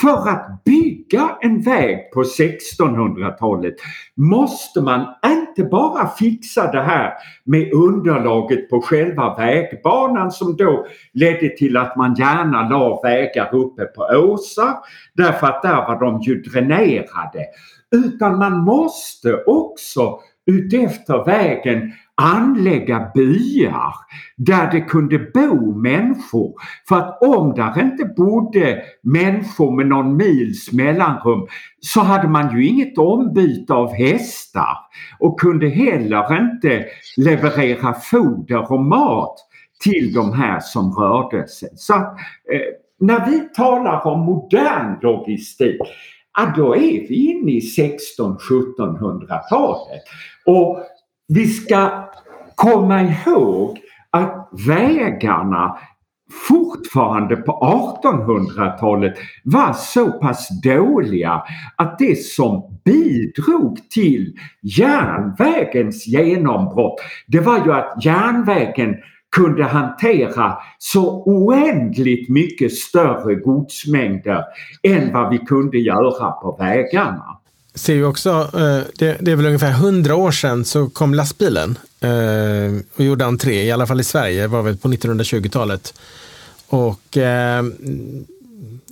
För 0.00 0.28
att 0.28 0.64
bygga 0.64 1.38
en 1.40 1.60
väg 1.60 2.10
på 2.12 2.22
1600-talet 2.22 3.74
måste 4.16 4.80
man 4.80 5.06
inte 5.26 5.64
bara 5.64 6.08
fixa 6.08 6.72
det 6.72 6.82
här 6.82 7.12
med 7.44 7.72
underlaget 7.72 8.70
på 8.70 8.80
själva 8.80 9.36
vägbanan 9.36 10.30
som 10.30 10.56
då 10.56 10.86
ledde 11.12 11.56
till 11.56 11.76
att 11.76 11.96
man 11.96 12.14
gärna 12.14 12.68
la 12.68 13.00
vägar 13.02 13.54
uppe 13.54 13.84
på 13.84 14.02
åsar 14.02 14.74
därför 15.14 15.46
att 15.46 15.62
där 15.62 15.76
var 15.76 16.00
de 16.00 16.20
ju 16.20 16.42
dränerade. 16.42 17.46
Utan 17.90 18.38
man 18.38 18.58
måste 18.58 19.42
också 19.46 20.20
utefter 20.46 21.24
vägen 21.24 21.92
anlägga 22.20 23.10
byar 23.14 23.94
där 24.36 24.70
det 24.72 24.80
kunde 24.80 25.18
bo 25.18 25.74
människor. 25.74 26.54
För 26.88 26.96
att 26.96 27.22
om 27.22 27.54
där 27.54 27.80
inte 27.80 28.04
bodde 28.04 28.82
människor 29.02 29.76
med 29.76 29.86
någon 29.86 30.16
mils 30.16 30.72
mellanrum 30.72 31.46
så 31.80 32.00
hade 32.00 32.28
man 32.28 32.56
ju 32.56 32.66
inget 32.66 32.98
ombyte 32.98 33.74
av 33.74 33.92
hästar 33.92 34.78
och 35.18 35.40
kunde 35.40 35.68
heller 35.68 36.40
inte 36.40 36.84
leverera 37.16 37.94
foder 37.94 38.72
och 38.72 38.84
mat 38.84 39.36
till 39.84 40.12
de 40.12 40.32
här 40.32 40.60
som 40.60 40.92
rörde 40.92 41.48
sig. 41.48 41.68
Så 41.74 41.94
att, 41.94 42.18
eh, 42.52 42.60
när 43.00 43.26
vi 43.26 43.40
talar 43.40 44.06
om 44.06 44.20
modern 44.20 44.98
logistik 45.02 45.80
ja, 46.38 46.52
då 46.56 46.76
är 46.76 47.08
vi 47.08 47.30
inne 47.30 47.52
i 47.52 47.60
16-1700-talet. 47.60 50.02
Och 50.46 50.82
vi 51.34 51.46
ska 51.46 52.10
komma 52.54 53.02
ihåg 53.02 53.78
att 54.10 54.48
vägarna 54.66 55.78
fortfarande 56.48 57.36
på 57.36 57.52
1800-talet 58.02 59.14
var 59.44 59.72
så 59.72 60.12
pass 60.12 60.48
dåliga 60.62 61.42
att 61.76 61.98
det 61.98 62.18
som 62.18 62.80
bidrog 62.84 63.78
till 63.90 64.34
järnvägens 64.62 66.06
genombrott 66.06 67.00
det 67.26 67.40
var 67.40 67.64
ju 67.66 67.72
att 67.72 68.04
järnvägen 68.04 68.94
kunde 69.36 69.64
hantera 69.64 70.58
så 70.78 71.22
oändligt 71.24 72.28
mycket 72.28 72.72
större 72.72 73.34
godsmängder 73.34 74.44
än 74.82 75.12
vad 75.12 75.30
vi 75.30 75.38
kunde 75.38 75.78
göra 75.78 76.30
på 76.30 76.56
vägarna. 76.60 77.39
Ser 77.74 77.94
ju 77.94 78.04
också, 78.04 78.30
eh, 78.54 78.80
det, 78.96 79.16
det 79.20 79.30
är 79.30 79.36
väl 79.36 79.46
ungefär 79.46 79.72
hundra 79.72 80.14
år 80.14 80.30
sedan 80.30 80.64
så 80.64 80.88
kom 80.88 81.14
lastbilen 81.14 81.78
eh, 82.00 82.80
och 82.96 83.04
gjorde 83.04 83.24
entré, 83.24 83.64
i 83.64 83.72
alla 83.72 83.86
fall 83.86 84.00
i 84.00 84.04
Sverige, 84.04 84.46
var 84.46 84.62
väl 84.62 84.76
på 84.76 84.88
1920-talet. 84.88 85.94
Och 86.68 87.16
eh, 87.16 87.62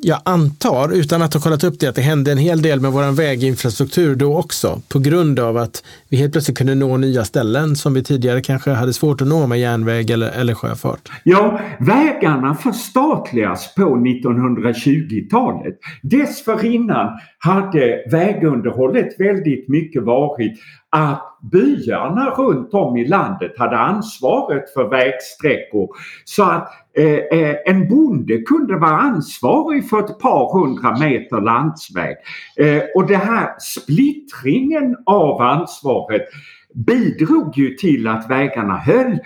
jag 0.01 0.21
antar, 0.25 0.93
utan 0.93 1.23
att 1.23 1.35
ha 1.35 1.41
kollat 1.41 1.65
upp 1.65 1.81
det, 1.81 1.87
att 1.87 1.95
det 1.95 2.03
hände 2.03 2.33
en 2.33 2.39
hel 2.39 2.63
del 2.63 2.81
med 2.81 2.93
vår 2.93 3.13
väginfrastruktur 3.13 4.15
då 4.15 4.37
också. 4.37 4.83
På 4.89 4.99
grund 4.99 5.39
av 5.39 5.57
att 5.57 5.83
vi 6.11 6.17
helt 6.17 6.33
plötsligt 6.33 6.59
kunde 6.59 6.75
nå 6.75 6.97
nya 6.97 7.25
ställen 7.25 7.77
som 7.77 7.95
vi 7.95 8.03
tidigare 8.03 8.41
kanske 8.41 8.71
hade 8.71 8.93
svårt 8.93 9.21
att 9.21 9.29
nå 9.29 9.47
med 9.47 9.61
järnväg 9.61 10.11
eller, 10.11 10.31
eller 10.31 10.55
sjöfart. 10.55 11.09
Ja, 11.25 11.61
vägarna 11.79 12.55
förstatligas 12.55 13.75
på 13.75 13.83
1920-talet. 13.83 15.79
Dessförinnan 16.03 17.19
hade 17.39 18.05
vägunderhållet 18.11 19.21
väldigt 19.21 19.69
mycket 19.69 20.03
varit 20.03 20.59
att 20.91 21.39
byarna 21.53 22.31
runt 22.31 22.75
om 22.75 22.97
i 22.97 23.09
landet 23.09 23.59
hade 23.59 23.79
ansvaret 23.79 24.73
för 24.75 24.91
vägsträckor. 24.91 25.89
Så 26.25 26.43
att 26.43 26.69
eh, 26.97 27.39
eh 27.41 27.57
en 27.67 27.89
bonde 27.89 28.39
kunde 28.39 28.77
vara 28.77 28.99
ansvarig 28.99 29.89
för 29.89 29.99
ett 29.99 30.19
par 30.19 30.61
hundra 30.61 30.99
meter 30.99 31.41
landsväg. 31.41 32.17
Eh, 32.57 32.83
och 32.95 33.07
det 33.07 33.17
här 33.17 33.49
splittringen 33.59 34.97
av 35.07 35.41
ansvar 35.41 35.98
försvaret 36.07 36.29
bidrog 36.75 37.59
ju 37.59 37.75
till 37.75 38.09
att 38.09 38.31
vägarna 38.31 38.77
höll 38.77 39.19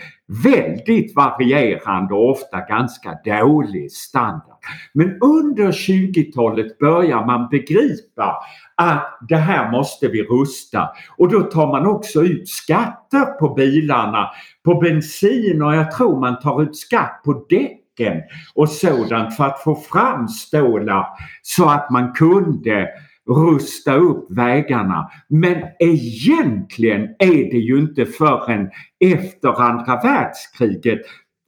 väldigt 0.45 1.17
varierande 1.17 2.15
och 2.15 2.31
ofta 2.31 2.61
ganska 2.61 3.19
dålig 3.25 3.93
standard. 3.93 4.59
Men 4.95 5.19
under 5.21 5.73
20-talet 5.73 6.79
börjar 6.79 7.27
man 7.27 7.49
begripa 7.51 8.37
att 8.77 9.19
det 9.29 9.37
här 9.37 9.71
måste 9.71 10.09
vi 10.09 10.23
rusta 10.23 10.91
och 11.17 11.29
då 11.33 11.41
tar 11.41 11.67
man 11.67 11.87
också 11.87 12.23
ut 12.23 12.49
skatter 12.49 13.39
på 13.39 13.55
bilarna, 13.55 14.31
på 14.65 14.75
bensin 14.75 15.63
och 15.63 15.75
jag 15.75 15.91
tror 15.91 16.21
man 16.21 16.41
tar 16.41 16.63
ut 16.63 16.77
skatt 16.77 17.21
på 17.25 17.47
däcken 17.49 18.23
och 18.55 18.69
sådant 18.69 19.37
för 19.37 19.45
att 19.45 19.63
få 19.63 19.75
fram 19.75 20.29
stålar 20.29 21.07
så 21.43 21.69
att 21.69 21.91
man 21.91 22.13
kunde 22.13 22.89
rusta 23.29 23.97
upp 23.97 24.27
vägarna. 24.31 25.11
Men 25.29 25.57
egentligen 25.79 27.03
är 27.19 27.51
det 27.51 27.59
ju 27.59 27.79
inte 27.79 28.07
förrän 28.07 28.71
efter 29.01 29.61
andra 29.63 29.97
världskriget 29.97 31.01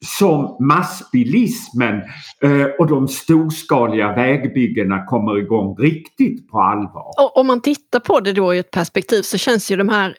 som 0.05 0.57
massbilismen 0.61 2.03
eh, 2.43 2.67
och 2.79 2.87
de 2.87 3.09
storskaliga 3.09 4.15
vägbyggena 4.15 5.07
kommer 5.07 5.39
igång 5.39 5.77
riktigt 5.79 6.51
på 6.51 6.61
allvar. 6.61 7.13
Och 7.19 7.37
om 7.37 7.47
man 7.47 7.61
tittar 7.61 8.01
på 8.01 8.21
det 8.21 8.33
då 8.33 8.55
i 8.55 8.59
ett 8.59 8.71
perspektiv 8.71 9.23
så 9.23 9.39
känns 9.39 9.71
ju 9.71 9.77
de 9.77 9.89
här 9.89 10.17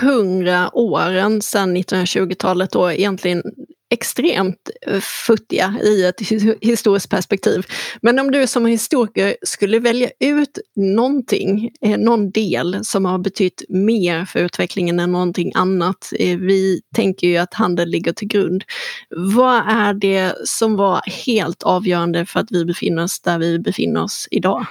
hundra 0.00 0.70
åren 0.76 1.42
sedan 1.42 1.76
1920-talet 1.76 2.70
då 2.70 2.92
egentligen 2.92 3.42
extremt 3.90 4.70
eh, 4.86 5.00
futtiga 5.00 5.74
i 5.82 6.06
ett 6.06 6.20
historiskt 6.60 7.10
perspektiv. 7.10 7.66
Men 8.02 8.18
om 8.18 8.30
du 8.30 8.46
som 8.46 8.66
historiker 8.66 9.36
skulle 9.42 9.78
välja 9.78 10.10
ut 10.20 10.58
någonting, 10.76 11.70
eh, 11.80 11.98
någon 11.98 12.30
del 12.30 12.84
som 12.84 13.04
har 13.04 13.18
betytt 13.18 13.62
mer 13.68 14.24
för 14.24 14.40
utvecklingen 14.40 15.00
än 15.00 15.12
någonting 15.12 15.52
annat. 15.54 16.12
Eh, 16.18 16.38
vi 16.38 16.80
tänker 16.94 17.26
ju 17.26 17.36
att 17.36 17.54
handel 17.54 17.88
ligger 17.88 18.12
till 18.12 18.28
grund. 18.28 18.64
Vad 19.10 19.62
är 19.68 19.94
det 19.94 20.34
som 20.44 20.76
var 20.76 21.00
helt 21.26 21.62
avgörande 21.62 22.26
för 22.26 22.40
att 22.40 22.50
vi 22.50 22.64
befinner 22.64 23.04
oss 23.04 23.20
där 23.20 23.38
vi 23.38 23.58
befinner 23.58 24.02
oss 24.02 24.28
idag? 24.30 24.66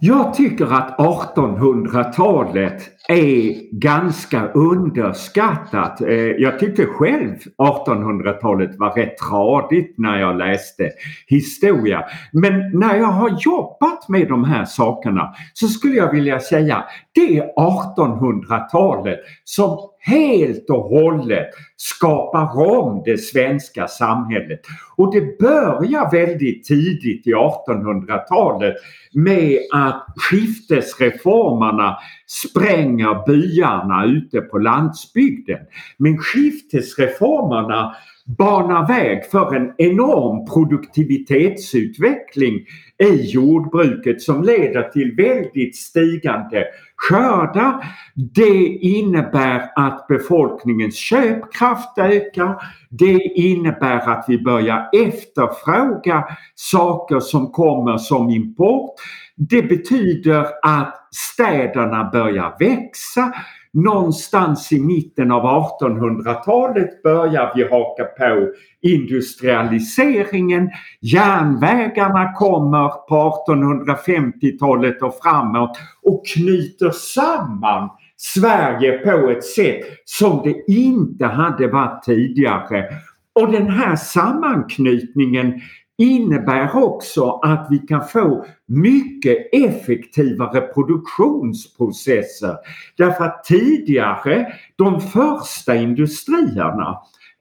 Jag 0.00 0.34
tycker 0.34 0.66
att 0.66 0.98
1800-talet 0.98 2.93
är 3.08 3.72
ganska 3.72 4.48
underskattat. 4.48 6.00
Eh, 6.00 6.08
jag 6.14 6.58
tyckte 6.58 6.86
själv 6.86 7.36
1800-talet 7.58 8.76
var 8.78 8.90
rätt 8.90 9.18
tradigt 9.18 9.98
när 9.98 10.20
jag 10.20 10.38
läste 10.38 10.90
historia. 11.26 12.04
Men 12.32 12.70
när 12.78 12.96
jag 12.96 13.06
har 13.06 13.38
jobbat 13.40 14.08
med 14.08 14.28
de 14.28 14.44
här 14.44 14.64
sakerna 14.64 15.34
så 15.54 15.68
skulle 15.68 15.94
jag 15.94 16.12
vilja 16.12 16.40
säga 16.40 16.84
det 17.12 17.38
är 17.38 17.52
1800-talet 17.56 19.18
som 19.44 19.78
helt 20.06 20.70
och 20.70 20.82
hållet 20.82 21.46
skapar 21.76 22.60
om 22.78 23.02
det 23.04 23.18
svenska 23.18 23.88
samhället. 23.88 24.60
Och 24.96 25.14
det 25.14 25.38
börjar 25.38 26.10
väldigt 26.10 26.64
tidigt 26.64 27.26
i 27.26 27.34
1800-talet 27.34 28.74
med 29.14 29.58
att 29.72 30.06
skiftesreformerna 30.16 31.98
spränger 32.42 33.26
byarna 33.26 34.04
ute 34.04 34.40
på 34.40 34.58
landsbygden. 34.58 35.60
Men 35.96 36.18
skiftesreformerna 36.18 37.94
banar 38.26 38.88
väg 38.88 39.30
för 39.30 39.54
en 39.54 39.72
enorm 39.78 40.46
produktivitetsutveckling 40.46 42.54
i 42.98 43.30
jordbruket 43.30 44.22
som 44.22 44.42
leder 44.42 44.82
till 44.82 45.14
väldigt 45.16 45.76
stigande 45.76 46.64
skördar. 46.96 47.84
Det 48.14 48.66
innebär 48.66 49.70
att 49.76 50.06
befolkningens 50.08 50.96
köpkraft 50.96 51.98
ökar. 51.98 52.56
Det 52.90 53.22
innebär 53.22 54.10
att 54.10 54.24
vi 54.28 54.42
börjar 54.42 54.88
efterfråga 54.92 56.24
saker 56.54 57.20
som 57.20 57.52
kommer 57.52 57.98
som 57.98 58.30
import. 58.30 58.94
Det 59.36 59.62
betyder 59.62 60.46
att 60.62 61.03
städerna 61.14 62.10
börjar 62.12 62.56
växa. 62.58 63.32
Någonstans 63.72 64.72
i 64.72 64.80
mitten 64.80 65.32
av 65.32 65.42
1800-talet 65.42 67.02
börjar 67.02 67.52
vi 67.54 67.62
haka 67.62 68.04
på 68.04 68.52
industrialiseringen. 68.82 70.70
Järnvägarna 71.00 72.32
kommer 72.32 72.88
på 72.88 73.44
1850-talet 73.48 75.02
och 75.02 75.18
framåt 75.22 75.78
och 76.02 76.26
knyter 76.26 76.90
samman 76.90 77.90
Sverige 78.16 78.98
på 78.98 79.30
ett 79.30 79.44
sätt 79.44 79.80
som 80.04 80.42
det 80.44 80.72
inte 80.72 81.26
hade 81.26 81.68
varit 81.68 82.02
tidigare. 82.02 82.84
Och 83.32 83.52
den 83.52 83.70
här 83.70 83.96
sammanknytningen 83.96 85.60
innebär 85.98 86.84
också 86.84 87.30
att 87.30 87.66
vi 87.70 87.78
kan 87.78 88.04
få 88.04 88.46
mycket 88.66 89.36
effektivare 89.52 90.60
produktionsprocesser. 90.60 92.56
Därför 92.96 93.24
att 93.24 93.44
tidigare, 93.44 94.52
de 94.76 95.00
första 95.00 95.76
industrierna 95.76 96.98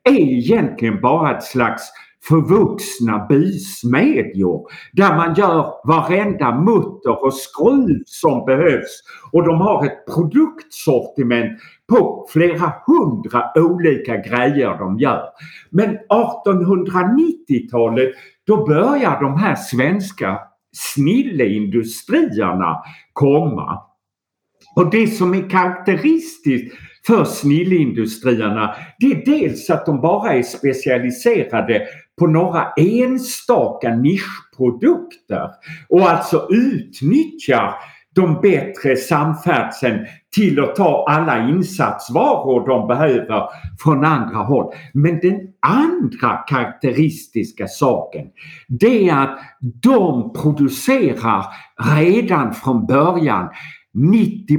är 0.10 0.20
egentligen 0.20 1.02
bara 1.02 1.38
ett 1.38 1.44
slags 1.44 1.92
förvuxna 2.28 3.26
bysmedjor 3.30 4.68
där 4.94 5.16
man 5.16 5.34
gör 5.34 5.88
varenda 5.88 6.60
mutter 6.60 7.26
och 7.26 7.34
skruv 7.34 8.04
som 8.06 8.46
behövs 8.46 9.04
och 9.32 9.46
de 9.46 9.62
har 9.62 9.86
ett 9.86 10.06
produktsortiment 10.14 11.60
på 11.90 12.28
flera 12.30 12.74
hundra 12.88 13.52
olika 13.56 14.18
grejer 14.18 14.78
de 14.78 15.00
gör. 15.00 15.24
Men 15.70 15.98
1890-talet 16.10 18.10
då 18.48 18.66
börjar 18.66 19.22
de 19.22 19.38
här 19.38 19.56
svenska 19.56 20.40
snilleindustrierna 20.76 22.84
komma. 23.14 23.82
Och 24.76 24.92
det 24.92 25.08
som 25.08 25.34
är 25.34 25.50
karaktäristiskt 25.50 26.76
för 27.08 27.24
snilleindustrierna 27.24 28.76
det 29.00 29.06
är 29.06 29.26
dels 29.26 29.70
att 29.70 29.86
de 29.86 30.02
bara 30.02 30.34
är 30.34 30.44
specialiserade 30.44 31.88
på 32.20 32.28
några 32.28 32.68
enstaka 32.78 33.96
nischprodukter 33.96 35.50
och 35.90 36.10
alltså 36.10 36.48
utnyttjar 36.50 37.76
de 38.16 38.42
bättre 38.42 38.96
samfärdseln 38.96 40.06
till 40.36 40.60
att 40.60 40.76
ta 40.76 41.06
alla 41.10 41.50
insatsvaror 41.50 42.68
de 42.68 42.88
behöver 42.88 43.44
från 43.84 44.06
andra 44.06 44.38
håll. 44.38 44.74
Men 44.94 45.20
den 45.20 45.40
andra 45.68 46.38
karaktäristiska 46.38 47.68
saken 47.68 48.28
det 48.68 49.10
är 49.10 49.24
att 49.24 49.40
de 49.84 50.34
producerar 50.34 51.46
redan 51.96 52.54
från 52.54 52.86
början 52.86 53.50
90 53.94 54.58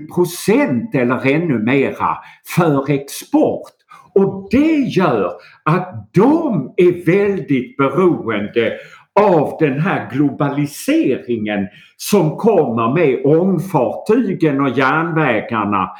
eller 0.94 1.26
ännu 1.26 1.58
mera 1.58 2.16
för 2.56 2.90
export. 2.90 3.72
Och 4.14 4.48
det 4.50 4.76
gör 4.76 5.32
att 5.64 6.08
de 6.14 6.72
är 6.76 7.06
väldigt 7.06 7.76
beroende 7.76 8.72
av 9.20 9.56
den 9.58 9.80
här 9.80 10.10
globaliseringen 10.10 11.66
som 11.96 12.36
kommer 12.36 12.94
med 12.94 13.26
ångfartygen 13.26 14.60
och 14.60 14.78
järnvägarna 14.78 15.90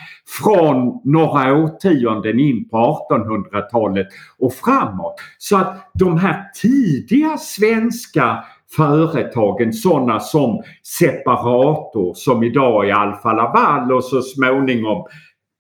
från 0.43 1.01
några 1.05 1.55
årtionden 1.57 2.39
in 2.41 2.69
på 2.69 3.07
1800-talet 3.11 4.07
och 4.39 4.53
framåt. 4.55 5.15
Så 5.39 5.57
att 5.57 5.91
de 5.95 6.19
här 6.19 6.45
tidiga 6.63 7.37
svenska 7.37 8.45
företagen, 8.77 9.73
sådana 9.73 10.21
som 10.21 10.63
Separator 10.99 12.15
som 12.15 12.43
idag 12.43 12.89
är 12.89 12.95
Alfa 12.95 13.33
Laval 13.33 13.93
och 13.93 14.05
så 14.05 14.23
småningom 14.23 15.05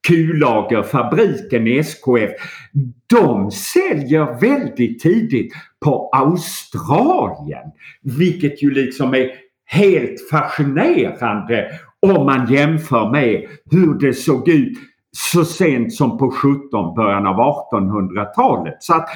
kullagerfabriken 0.07 1.67
SKF. 1.67 2.31
De 3.07 3.51
säljer 3.51 4.41
väldigt 4.41 5.03
tidigt 5.03 5.53
på 5.85 6.11
Australien. 6.13 7.71
Vilket 8.03 8.63
ju 8.63 8.71
liksom 8.71 9.15
är 9.15 9.31
helt 9.67 10.29
fascinerande 10.31 11.71
om 12.01 12.27
man 12.27 12.53
jämför 12.53 13.11
med 13.11 13.47
hur 13.71 13.95
det 13.95 14.15
såg 14.15 14.49
ut 14.49 14.79
så 15.17 15.45
sent 15.45 15.95
som 15.95 16.19
på 16.19 16.31
17 16.31 16.95
början 16.95 17.27
av 17.27 17.37
1800-talet. 17.37 18.77
Så 18.81 18.95
att 18.95 19.09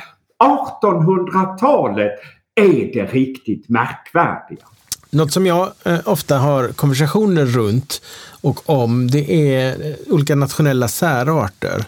1800-talet 0.83 2.13
är 2.55 2.93
det 2.93 3.05
riktigt 3.05 3.69
märkvärdiga. 3.69 4.65
Något 5.11 5.33
som 5.33 5.47
jag 5.47 5.73
eh, 5.85 5.99
ofta 6.05 6.39
har 6.39 6.69
konversationer 6.69 7.45
runt 7.45 8.03
och 8.41 8.71
om 8.71 9.11
det 9.11 9.55
är 9.55 9.87
eh, 9.91 9.95
olika 10.07 10.35
nationella 10.35 10.89
särarter. 10.89 11.85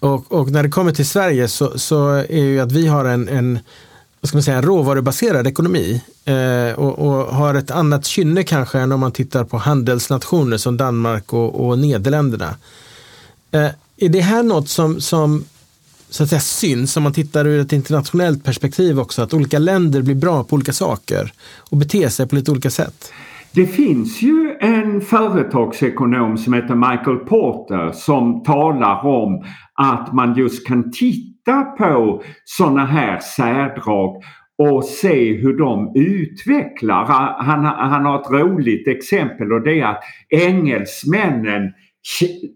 Och, 0.00 0.32
och, 0.32 0.50
när 0.50 0.62
det 0.62 0.68
kommer 0.68 0.92
till 0.92 1.08
Sverige 1.08 1.48
så, 1.48 1.78
så 1.78 2.08
är 2.10 2.42
ju 2.42 2.60
att 2.60 2.72
vi 2.72 2.86
har 2.86 3.04
en, 3.04 3.28
en 3.28 3.58
vad 4.20 4.28
ska 4.28 4.36
man 4.36 4.42
säga, 4.42 4.62
råvarubaserad 4.62 5.46
ekonomi 5.46 6.02
eh, 6.24 6.78
och, 6.78 6.98
och, 6.98 7.34
har 7.34 7.54
ett 7.54 7.70
annat 7.70 8.06
kynne 8.06 8.42
kanske 8.42 8.78
än 8.78 8.92
om 8.92 9.00
man 9.00 9.12
tittar 9.12 9.44
på 9.44 9.58
handelsnationer 9.58 10.56
som 10.56 10.76
Danmark 10.76 11.32
och, 11.32 11.66
och 11.66 11.78
Nederländerna. 11.78 12.54
Eh, 13.50 13.68
är 13.96 14.08
det 14.08 14.20
här 14.20 14.42
något 14.42 14.68
som, 14.68 15.00
som 15.00 15.44
så 16.10 16.22
att 16.22 16.28
säga, 16.28 16.40
syns 16.40 16.96
om 16.96 17.02
man 17.02 17.12
tittar 17.12 17.46
ur 17.46 17.60
ett 17.60 17.72
internationellt 17.72 18.44
perspektiv 18.44 19.00
också, 19.00 19.22
att 19.22 19.34
olika 19.34 19.58
länder 19.58 20.02
blir 20.02 20.14
bra 20.14 20.44
på 20.44 20.56
olika 20.56 20.72
saker 20.72 21.32
och 21.70 21.76
beter 21.76 22.08
sig 22.08 22.28
på 22.28 22.34
lite 22.34 22.50
olika 22.50 22.70
sätt? 22.70 23.12
Det 23.52 23.66
finns 23.66 24.22
ju 24.22 24.56
en 24.60 25.00
företagsekonom 25.00 26.38
som 26.38 26.52
heter 26.52 26.74
Michael 26.74 27.16
Porter 27.16 27.92
som 27.92 28.42
talar 28.42 29.06
om 29.06 29.44
att 29.74 30.14
man 30.14 30.34
just 30.34 30.66
kan 30.66 30.92
titta 30.92 31.62
på 31.62 32.22
sådana 32.44 32.86
här 32.86 33.20
särdrag 33.20 34.22
och 34.58 34.84
se 34.84 35.36
hur 35.36 35.58
de 35.58 35.92
utvecklar. 35.94 37.04
Han, 37.38 37.64
han 37.64 38.04
har 38.04 38.20
ett 38.20 38.30
roligt 38.30 38.88
exempel 38.88 39.52
och 39.52 39.62
det 39.62 39.80
är 39.80 39.86
att 39.86 40.02
engelsmännen 40.28 41.72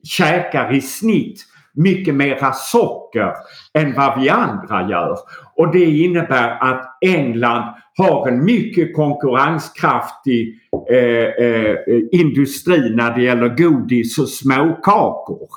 käkar 0.02 0.74
i 0.74 0.80
snitt 0.80 1.44
mycket 1.74 2.14
mera 2.14 2.52
socker 2.52 3.32
än 3.78 3.94
vad 3.94 4.20
vi 4.20 4.28
andra 4.28 4.88
gör. 4.88 5.18
Och 5.56 5.72
det 5.72 5.84
innebär 5.84 6.58
att 6.60 6.98
England 7.00 7.74
har 7.96 8.28
en 8.28 8.44
mycket 8.44 8.94
konkurrenskraftig 8.94 10.54
eh, 10.90 11.46
eh, 11.46 11.76
industri 12.12 12.94
när 12.94 13.14
det 13.14 13.22
gäller 13.22 13.48
godis 13.48 14.18
och 14.18 14.28
småkakor. 14.28 15.48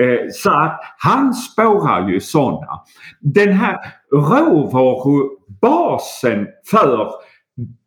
Eh, 0.00 0.18
så 0.32 0.50
att 0.50 0.80
han 0.98 1.34
spårar 1.34 2.08
ju 2.08 2.20
sådana. 2.20 2.80
Den 3.20 3.52
här 3.52 3.78
råvarubasen 4.12 6.46
för 6.70 7.10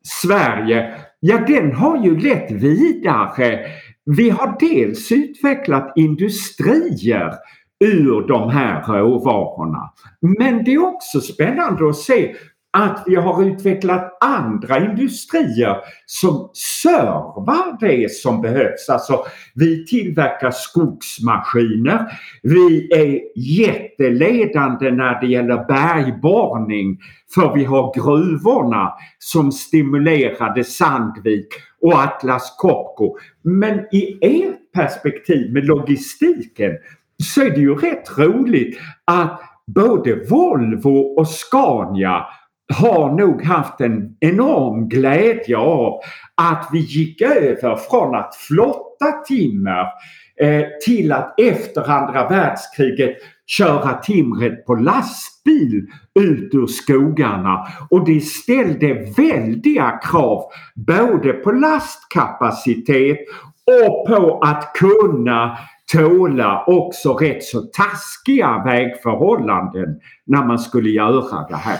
Sverige, 0.03 0.95
ja 1.19 1.37
den 1.47 1.75
har 1.75 2.03
ju 2.03 2.19
lett 2.19 2.51
vidare. 2.51 3.59
Vi 4.05 4.29
har 4.29 4.57
dels 4.59 5.11
utvecklat 5.11 5.93
industrier 5.95 7.33
ur 7.79 8.27
de 8.27 8.49
här 8.49 8.83
råvarorna. 8.87 9.93
Men 10.39 10.63
det 10.63 10.73
är 10.73 10.85
också 10.85 11.21
spännande 11.21 11.89
att 11.89 11.95
se 11.95 12.35
att 12.71 13.03
vi 13.05 13.15
har 13.15 13.43
utvecklat 13.43 14.17
andra 14.23 14.79
industrier 14.79 15.77
som 16.05 16.49
servar 16.53 17.77
det 17.79 18.11
som 18.11 18.41
behövs. 18.41 18.89
Alltså 18.89 19.25
vi 19.55 19.85
tillverkar 19.85 20.51
skogsmaskiner. 20.51 22.05
Vi 22.43 22.89
är 22.93 23.21
jätteledande 23.35 24.91
när 24.91 25.21
det 25.21 25.27
gäller 25.27 25.65
bergborrning 25.67 26.99
för 27.33 27.53
vi 27.53 27.63
har 27.63 27.93
gruvorna 27.95 28.93
som 29.19 29.51
stimulerade 29.51 30.63
Sandvik 30.63 31.47
och 31.81 31.93
Atlas 31.93 32.55
Copco. 32.57 33.17
Men 33.43 33.79
i 33.91 34.17
ert 34.21 34.71
perspektiv 34.73 35.53
med 35.53 35.65
logistiken 35.65 36.71
så 37.23 37.41
är 37.41 37.49
det 37.49 37.59
ju 37.59 37.75
rätt 37.75 38.17
roligt 38.17 38.79
att 39.05 39.41
både 39.67 40.15
Volvo 40.15 40.99
och 40.99 41.27
Scania 41.27 42.25
har 42.73 43.17
nog 43.17 43.43
haft 43.43 43.81
en 43.81 44.17
enorm 44.19 44.89
glädje 44.89 45.57
av 45.57 45.99
att 46.35 46.69
vi 46.71 46.79
gick 46.79 47.21
över 47.21 47.75
från 47.75 48.15
att 48.15 48.35
flotta 48.35 49.11
timmer 49.27 49.85
eh, 50.41 50.65
till 50.85 51.11
att 51.11 51.39
efter 51.39 51.91
andra 51.91 52.29
världskriget 52.29 53.17
köra 53.47 53.93
timret 53.93 54.65
på 54.65 54.75
lastbil 54.75 55.87
ut 56.19 56.53
ur 56.53 56.67
skogarna. 56.67 57.67
Och 57.89 58.05
det 58.05 58.19
ställde 58.19 58.93
väldiga 59.17 59.99
krav 60.03 60.43
både 60.75 61.33
på 61.33 61.51
lastkapacitet 61.51 63.19
och 63.65 64.07
på 64.07 64.39
att 64.43 64.73
kunna 64.73 65.57
tåla 65.93 66.63
också 66.67 67.13
rätt 67.13 67.43
så 67.43 67.61
taskiga 67.61 68.63
vägförhållanden 68.65 69.99
när 70.25 70.45
man 70.45 70.59
skulle 70.59 70.89
göra 70.89 71.47
det 71.49 71.55
här. 71.55 71.79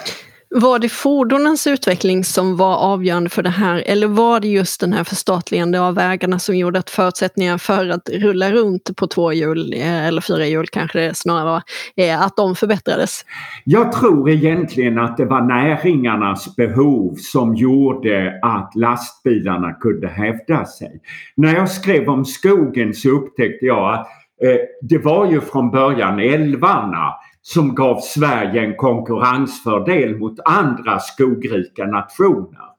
Var 0.52 0.80
det 0.80 0.90
fordonens 0.90 1.68
utveckling 1.68 2.24
som 2.24 2.58
var 2.58 2.76
avgörande 2.76 3.30
för 3.30 3.44
det 3.44 3.50
här 3.50 3.84
eller 3.86 4.08
var 4.08 4.40
det 4.40 4.48
just 4.48 4.82
den 4.82 4.94
här 4.94 5.04
förstatligande 5.04 5.82
av 5.82 5.96
vägarna 5.96 6.40
som 6.40 6.58
gjorde 6.58 6.80
att 6.80 6.90
förutsättningarna 6.90 7.58
för 7.58 7.90
att 7.90 8.10
rulla 8.10 8.52
runt 8.52 8.96
på 8.98 9.08
två 9.08 9.34
hjul, 9.34 9.74
eh, 9.74 10.08
eller 10.08 10.22
fyra 10.22 10.46
hjul 10.46 10.68
kanske 10.68 11.00
det 11.00 11.16
snarare 11.16 11.46
var, 11.46 11.62
eh, 11.96 12.22
att 12.22 12.36
de 12.36 12.56
förbättrades? 12.56 13.26
Jag 13.64 13.92
tror 13.92 14.30
egentligen 14.30 15.00
att 15.00 15.18
det 15.18 15.26
var 15.26 15.42
näringarnas 15.42 16.56
behov 16.56 17.16
som 17.16 17.56
gjorde 17.56 18.40
att 18.42 18.72
lastbilarna 18.76 19.74
kunde 19.74 20.08
hävda 20.08 20.66
sig. 20.66 21.02
När 21.36 21.56
jag 21.56 21.70
skrev 21.70 22.10
om 22.10 22.26
skogen 22.26 22.94
så 22.94 23.10
upptäckte 23.10 23.66
jag 23.66 23.94
att 23.94 24.08
eh, 24.44 24.58
det 24.82 24.98
var 24.98 25.32
ju 25.32 25.42
från 25.42 25.72
början 25.72 26.20
älvarna 26.20 27.14
som 27.54 27.76
gav 27.76 28.00
Sverige 28.02 28.62
en 28.62 28.76
konkurrensfördel 28.76 30.18
mot 30.18 30.40
andra 30.46 31.00
skogrika 31.00 31.86
nationer. 31.86 32.70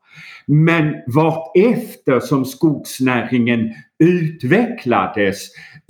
Men 0.46 0.94
vartefter 1.06 2.20
som 2.20 2.44
skogsnäringen 2.44 3.74
utvecklades 4.04 5.38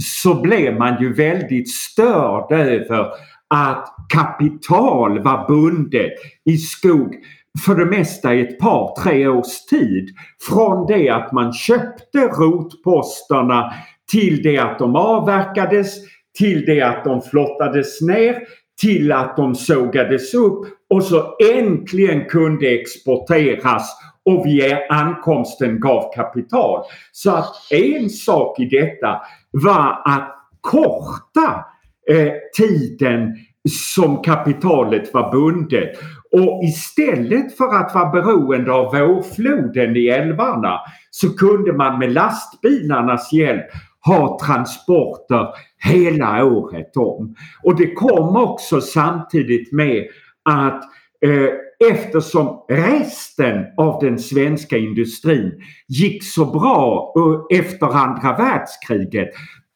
så 0.03 0.41
blev 0.41 0.79
man 0.79 1.03
ju 1.03 1.15
väldigt 1.15 1.71
störd 1.71 2.53
över 2.53 3.07
att 3.55 3.89
kapital 4.13 5.23
var 5.23 5.49
bundet 5.49 6.13
i 6.45 6.57
skog 6.57 7.15
för 7.65 7.75
det 7.75 7.87
mesta 7.87 8.35
i 8.35 8.41
ett 8.41 8.59
par, 8.59 9.03
tre 9.03 9.29
års 9.29 9.65
tid. 9.71 10.09
Från 10.49 10.87
det 10.87 11.09
att 11.09 11.33
man 11.33 11.53
köpte 11.53 12.19
rotposterna 12.19 13.73
till 14.13 14.43
det 14.43 14.59
att 14.59 14.79
de 14.79 14.97
avverkades, 14.97 15.95
till 16.39 16.65
det 16.65 16.83
att 16.83 17.05
de 17.05 17.23
flottades 17.23 18.01
ner, 18.01 18.39
till 18.81 19.13
att 19.13 19.37
de 19.37 19.55
sågades 19.55 20.35
upp 20.35 20.67
och 20.91 21.03
så 21.03 21.37
äntligen 21.55 22.25
kunde 22.25 22.69
exporteras 22.69 23.97
och 24.25 24.47
vid 24.47 24.77
ankomsten 24.91 25.81
gav 25.81 26.13
kapital. 26.15 26.85
Så 27.13 27.31
att 27.31 27.55
en 27.71 28.11
sak 28.11 28.61
i 28.61 28.65
detta 28.65 29.21
var 29.51 30.03
att 30.05 30.37
korta 30.61 31.65
eh, 32.11 32.33
tiden 32.57 33.37
som 33.69 34.23
kapitalet 34.23 35.15
var 35.15 35.33
bundet 35.33 35.99
Och 36.33 36.65
istället 36.65 37.57
för 37.57 37.75
att 37.75 37.95
vara 37.95 38.11
beroende 38.11 38.73
av 38.73 38.85
vårfloden 38.85 39.97
i 39.97 40.07
älvarna 40.07 40.81
så 41.11 41.37
kunde 41.37 41.73
man 41.73 41.99
med 41.99 42.13
lastbilarnas 42.13 43.33
hjälp 43.33 43.67
ha 44.07 44.39
transporter 44.47 45.47
hela 45.81 46.45
året 46.45 46.97
om. 46.97 47.35
Och 47.63 47.77
det 47.77 47.95
kom 47.95 48.37
också 48.37 48.81
samtidigt 48.81 49.73
med 49.73 50.07
att 50.45 50.83
eh, 51.25 51.91
eftersom 51.91 52.65
resten 52.69 53.67
av 53.77 54.01
den 54.01 54.19
svenska 54.19 54.79
industrin 54.79 55.53
gick 55.89 56.25
så 56.25 56.45
bra 56.45 57.15
efter 57.51 57.87
andra 57.87 58.37
världskriget 58.37 59.29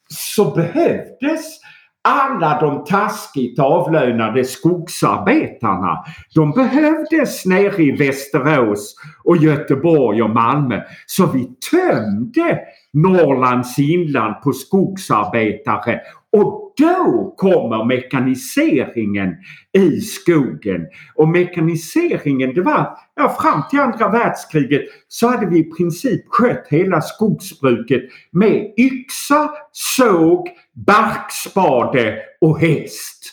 så 0.09 0.51
behövdes 0.51 1.61
alla 2.09 2.61
de 2.61 2.85
taskigt 2.85 3.59
avlönade 3.59 4.45
skogsarbetarna. 4.45 6.05
De 6.35 6.51
behövdes 6.51 7.47
nere 7.47 7.83
i 7.83 7.93
Västerås 7.93 8.95
och 9.25 9.37
Göteborg 9.37 10.23
och 10.23 10.31
Malmö. 10.31 10.81
Så 11.07 11.27
vi 11.27 11.49
tömde 11.71 12.61
Norrlands 12.95 13.79
inland 13.79 14.43
på 14.43 14.53
skogsarbetare 14.53 16.01
och 16.37 16.75
då 16.77 17.35
kommer 17.37 17.85
mekaniseringen 17.85 19.37
i 19.79 20.01
skogen. 20.01 20.87
Och 21.15 21.29
mekaniseringen 21.29 22.55
det 22.55 22.63
var, 22.63 22.99
ja 23.17 23.37
fram 23.41 23.63
till 23.71 23.81
andra 23.81 24.09
världskriget 24.09 24.83
så 25.09 25.29
hade 25.29 25.47
vi 25.47 25.59
i 25.59 25.71
princip 25.71 26.25
skött 26.29 26.67
hela 26.71 27.01
skogsbruket 27.01 28.03
med 28.31 28.75
yxa, 28.79 29.51
såg, 29.73 30.49
barkspade 30.73 32.19
och 32.41 32.59
häst. 32.59 33.25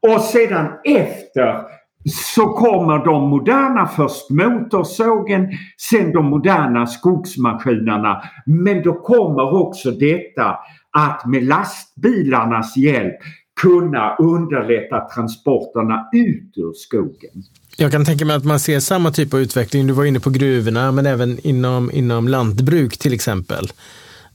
Och 0.00 0.20
sedan 0.20 0.68
efter 0.84 1.79
så 2.08 2.46
kommer 2.46 3.04
de 3.04 3.28
moderna, 3.28 3.86
först 3.86 4.30
motorsågen, 4.30 5.48
sen 5.90 6.12
de 6.12 6.26
moderna 6.26 6.86
skogsmaskinerna. 6.86 8.22
Men 8.46 8.82
då 8.82 8.94
kommer 8.94 9.54
också 9.62 9.90
detta 9.90 10.58
att 10.90 11.26
med 11.26 11.44
lastbilarnas 11.44 12.76
hjälp 12.76 13.16
kunna 13.62 14.16
underlätta 14.16 15.00
transporterna 15.14 16.08
ut 16.12 16.52
ur 16.56 16.72
skogen. 16.74 17.44
Jag 17.76 17.92
kan 17.92 18.04
tänka 18.04 18.24
mig 18.24 18.36
att 18.36 18.44
man 18.44 18.60
ser 18.60 18.80
samma 18.80 19.10
typ 19.10 19.34
av 19.34 19.40
utveckling. 19.40 19.86
Du 19.86 19.92
var 19.92 20.04
inne 20.04 20.20
på 20.20 20.30
gruvorna 20.30 20.92
men 20.92 21.06
även 21.06 21.38
inom, 21.38 21.90
inom 21.90 22.28
lantbruk 22.28 22.98
till 22.98 23.14
exempel. 23.14 23.68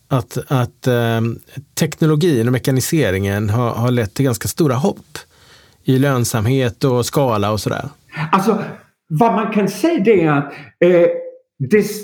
Att, 0.08 0.38
att 0.48 0.88
eh, 0.88 1.22
teknologin 1.80 2.48
och 2.48 2.52
mekaniseringen 2.52 3.50
har, 3.50 3.70
har 3.70 3.92
lett 3.92 4.14
till 4.14 4.26
ganska 4.26 4.48
stora 4.48 4.76
hopp 4.76 5.18
i 5.86 6.00
lönsamhet 6.00 6.84
och 6.84 7.06
skala 7.06 7.52
och 7.52 7.60
sådär? 7.60 7.90
Alltså, 8.32 8.64
vad 9.08 9.34
man 9.34 9.54
kan 9.54 9.70
säga 9.70 10.04
det 10.04 10.22
är 10.22 10.32
att 10.32 10.54
eh, 10.80 11.08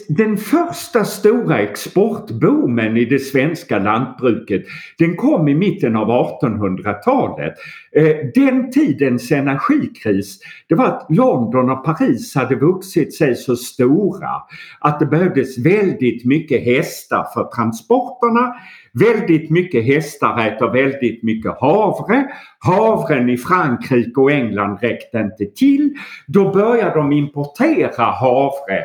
den 0.07 0.37
första 0.37 1.05
stora 1.05 1.59
exportboomen 1.59 2.97
i 2.97 3.05
det 3.05 3.19
svenska 3.19 3.79
lantbruket 3.79 4.65
den 4.97 5.15
kom 5.15 5.47
i 5.47 5.55
mitten 5.55 5.95
av 5.95 6.07
1800-talet. 6.07 7.53
Eh, 7.95 8.15
den 8.35 8.71
tidens 8.71 9.31
energikris 9.31 10.39
det 10.69 10.75
var 10.75 10.85
att 10.85 11.05
London 11.09 11.69
och 11.69 11.85
Paris 11.85 12.35
hade 12.35 12.55
vuxit 12.55 13.15
sig 13.15 13.35
så 13.35 13.55
stora 13.55 14.29
att 14.79 14.99
det 14.99 15.05
behövdes 15.05 15.57
väldigt 15.57 16.25
mycket 16.25 16.65
hästar 16.65 17.27
för 17.33 17.43
transporterna. 17.55 18.53
Väldigt 18.93 19.49
mycket 19.49 19.85
hästar 19.85 20.47
äter 20.47 20.73
väldigt 20.73 21.23
mycket 21.23 21.59
havre. 21.59 22.27
Havren 22.59 23.29
i 23.29 23.37
Frankrike 23.37 24.21
och 24.21 24.31
England 24.31 24.77
räckte 24.81 25.17
inte 25.17 25.45
till. 25.45 25.93
Då 26.27 26.51
började 26.53 26.95
de 26.95 27.11
importera 27.11 28.03
havre 28.03 28.83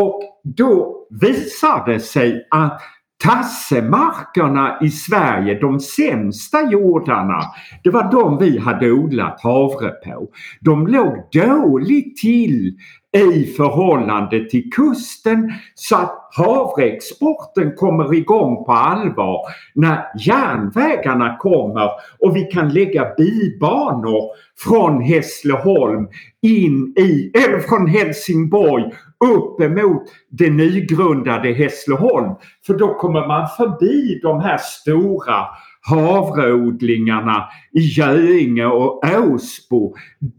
och 0.00 0.22
då 0.44 1.06
visar 1.20 1.86
det 1.86 2.00
sig 2.00 2.46
att 2.50 2.80
tassemarkerna 3.24 4.78
i 4.82 4.90
Sverige, 4.90 5.60
de 5.60 5.80
sämsta 5.80 6.70
jordarna, 6.70 7.42
det 7.84 7.90
var 7.90 8.10
de 8.12 8.38
vi 8.38 8.58
hade 8.58 8.92
odlat 8.92 9.40
havre 9.40 9.90
på. 9.90 10.28
De 10.60 10.86
låg 10.86 11.16
dåligt 11.32 12.16
till 12.16 12.76
i 13.16 13.44
förhållande 13.44 14.50
till 14.50 14.70
kusten 14.70 15.52
så 15.74 15.96
att 15.96 16.30
havreexporten 16.36 17.76
kommer 17.76 18.14
igång 18.14 18.64
på 18.64 18.72
allvar 18.72 19.40
när 19.74 20.04
järnvägarna 20.18 21.36
kommer 21.36 21.90
och 22.18 22.36
vi 22.36 22.42
kan 22.42 22.72
lägga 22.72 23.14
bibanor 23.16 24.22
från 24.58 25.02
Hässleholm 25.02 26.08
in 26.42 26.94
i, 26.96 27.30
eller 27.34 27.58
från 27.58 27.86
Helsingborg 27.86 28.84
upp 29.22 29.60
emot 29.60 30.02
det 30.30 30.50
nygrundade 30.50 31.52
Hässleholm. 31.52 32.34
För 32.66 32.74
då 32.74 32.94
kommer 32.94 33.26
man 33.26 33.48
förbi 33.56 34.20
de 34.22 34.40
här 34.40 34.58
stora 34.58 35.46
havreodlingarna 35.80 37.48
i 37.72 37.80
Göinge 37.80 38.66
och 38.66 39.04
Åsbo 39.18 39.94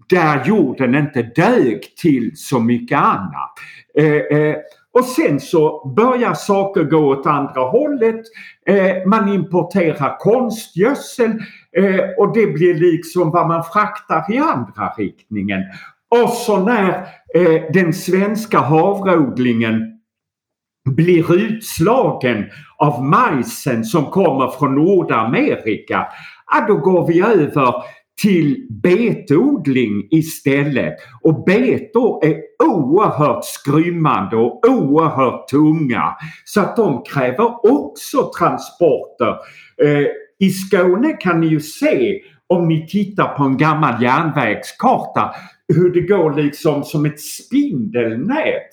där 0.10 0.46
jorden 0.46 0.96
inte 0.96 1.22
dög 1.22 1.96
till 2.02 2.32
så 2.36 2.60
mycket 2.60 3.00
annat. 3.00 3.52
Eh, 3.98 4.38
eh, 4.38 4.56
och 4.93 5.06
sen 5.06 5.39
så 5.39 5.93
börjar 5.96 6.34
saker 6.34 6.84
gå 6.84 6.98
åt 6.98 7.26
andra 7.26 7.62
hållet. 7.62 8.22
Eh, 8.65 9.08
man 9.08 9.34
importerar 9.34 10.17
konstgödsel 10.19 11.32
eh, 11.78 12.00
och 12.17 12.34
det 12.34 12.48
blir 12.48 12.74
liksom 12.74 13.32
vad 13.32 13.48
man 13.48 13.63
fraktar 13.63 14.34
i 14.34 14.38
andra 14.38 14.93
riktningen. 14.98 15.62
Och 16.21 16.30
så 16.30 16.65
när 16.65 16.89
eh, 17.36 17.62
den 17.73 17.93
svenska 17.93 18.60
havreodlingen 18.60 19.82
blir 20.89 21.36
utslagen 21.36 22.45
av 22.78 23.04
majsen 23.04 23.84
som 23.84 24.06
kommer 24.06 24.47
från 24.47 24.76
Nordamerika, 24.76 26.08
ja, 26.52 26.65
då 26.67 26.76
går 26.76 27.08
vi 27.08 27.21
över 27.21 27.73
till 28.21 28.67
betodling 28.69 30.08
istället. 30.12 30.93
Och 31.21 31.43
betor 31.43 32.26
är 32.26 32.36
oerhört 32.63 33.45
skrymmande 33.45 34.36
och 34.36 34.67
oerhört 34.67 35.47
tunga. 35.47 36.15
Så 36.45 36.62
att 36.62 36.76
de 36.76 37.04
kräver 37.04 37.73
också 37.73 38.32
transporter. 38.39 39.36
Eh, 39.84 40.08
I 40.39 40.49
Skåne 40.49 41.13
kan 41.13 41.39
ni 41.39 41.47
ju 41.47 41.60
se 41.60 42.19
om 42.47 42.67
ni 42.67 42.88
tittar 42.88 43.28
på 43.28 43.43
en 43.43 43.58
gammal 43.58 44.04
järnvägskarta 44.04 45.32
hur 45.67 45.93
det 45.93 46.02
går 46.02 46.34
liksom 46.34 46.84
som 46.84 47.06
ett 47.06 47.19
spindelnät 47.19 48.69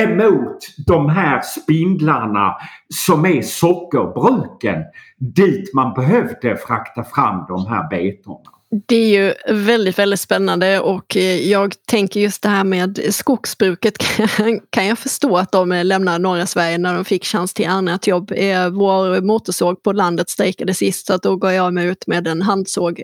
emot 0.00 0.58
de 0.86 1.08
här 1.08 1.40
spindlarna 1.40 2.56
som 2.88 3.26
är 3.26 3.42
sockerbruken 3.42 4.82
dit 5.18 5.74
man 5.74 5.94
behövde 5.94 6.56
frakta 6.56 7.04
fram 7.04 7.44
de 7.48 7.66
här 7.66 7.88
betorna. 7.88 8.50
Det 8.88 8.96
är 8.96 9.08
ju 9.08 9.54
väldigt, 9.54 9.98
väldigt 9.98 10.20
spännande 10.20 10.80
och 10.80 11.16
eh, 11.16 11.50
jag 11.50 11.74
tänker 11.86 12.20
just 12.20 12.42
det 12.42 12.48
här 12.48 12.64
med 12.64 13.00
skogsbruket 13.10 13.98
kan 14.70 14.86
jag 14.86 14.98
förstå 14.98 15.36
att 15.36 15.52
de 15.52 15.72
eh, 15.72 15.84
lämnade 15.84 16.18
norra 16.18 16.46
Sverige 16.46 16.78
när 16.78 16.94
de 16.94 17.04
fick 17.04 17.24
chans 17.24 17.54
till 17.54 17.66
annat 17.66 18.06
jobb. 18.06 18.32
Eh, 18.36 18.68
vår 18.70 19.20
motorsåg 19.20 19.82
på 19.82 19.92
landet 19.92 20.30
strejkade 20.30 20.74
sist 20.74 21.06
så 21.06 21.14
att 21.14 21.22
då 21.22 21.36
går 21.36 21.52
jag 21.52 21.74
mig 21.74 21.86
ut 21.86 22.06
med 22.06 22.28
en 22.28 22.42
handsåg. 22.42 23.02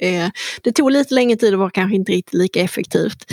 Det 0.62 0.72
tog 0.72 0.90
lite 0.90 1.14
längre 1.14 1.36
tid 1.36 1.54
och 1.54 1.60
var 1.60 1.70
kanske 1.70 1.96
inte 1.96 2.12
riktigt 2.12 2.34
lika 2.34 2.60
effektivt. 2.60 3.24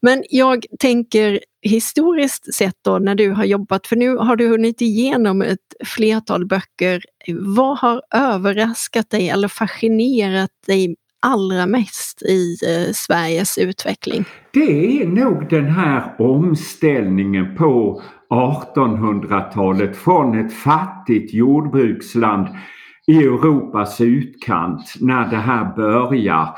Men 0.00 0.24
jag 0.30 0.66
tänker 0.78 1.40
historiskt 1.62 2.54
sett 2.54 2.76
då 2.84 2.98
när 2.98 3.14
du 3.14 3.30
har 3.30 3.44
jobbat, 3.44 3.86
för 3.86 3.96
nu 3.96 4.16
har 4.16 4.36
du 4.36 4.48
hunnit 4.48 4.80
igenom 4.80 5.42
ett 5.42 5.58
flertal 5.84 6.46
böcker. 6.46 7.02
Vad 7.28 7.78
har 7.78 8.02
överraskat 8.14 9.10
dig 9.10 9.28
eller 9.28 9.48
fascinerat 9.48 10.50
dig 10.66 10.96
allra 11.26 11.66
mest 11.66 12.22
i 12.22 12.56
eh, 12.66 12.92
Sveriges 12.92 13.58
utveckling? 13.58 14.24
Det 14.52 15.02
är 15.02 15.06
nog 15.06 15.48
den 15.50 15.66
här 15.66 16.14
omställningen 16.18 17.56
på 17.56 18.02
1800-talet 18.30 19.96
från 19.96 20.38
ett 20.38 20.52
fattigt 20.52 21.34
jordbruksland 21.34 22.46
i 23.06 23.16
Europas 23.16 24.00
utkant 24.00 24.94
när 25.00 25.30
det 25.30 25.36
här 25.36 25.76
börjar 25.76 26.48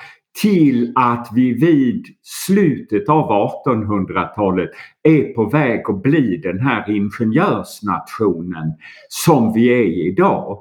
till 0.42 0.92
att 0.96 1.28
vi 1.35 1.52
vid 1.52 2.07
slutet 2.22 3.09
av 3.09 3.31
1800-talet 3.66 4.70
är 5.02 5.35
på 5.35 5.44
väg 5.48 5.90
att 5.90 6.02
bli 6.02 6.37
den 6.37 6.61
här 6.61 6.90
ingenjörsnationen 6.90 8.72
som 9.09 9.52
vi 9.52 9.68
är 9.68 10.09
idag. 10.09 10.59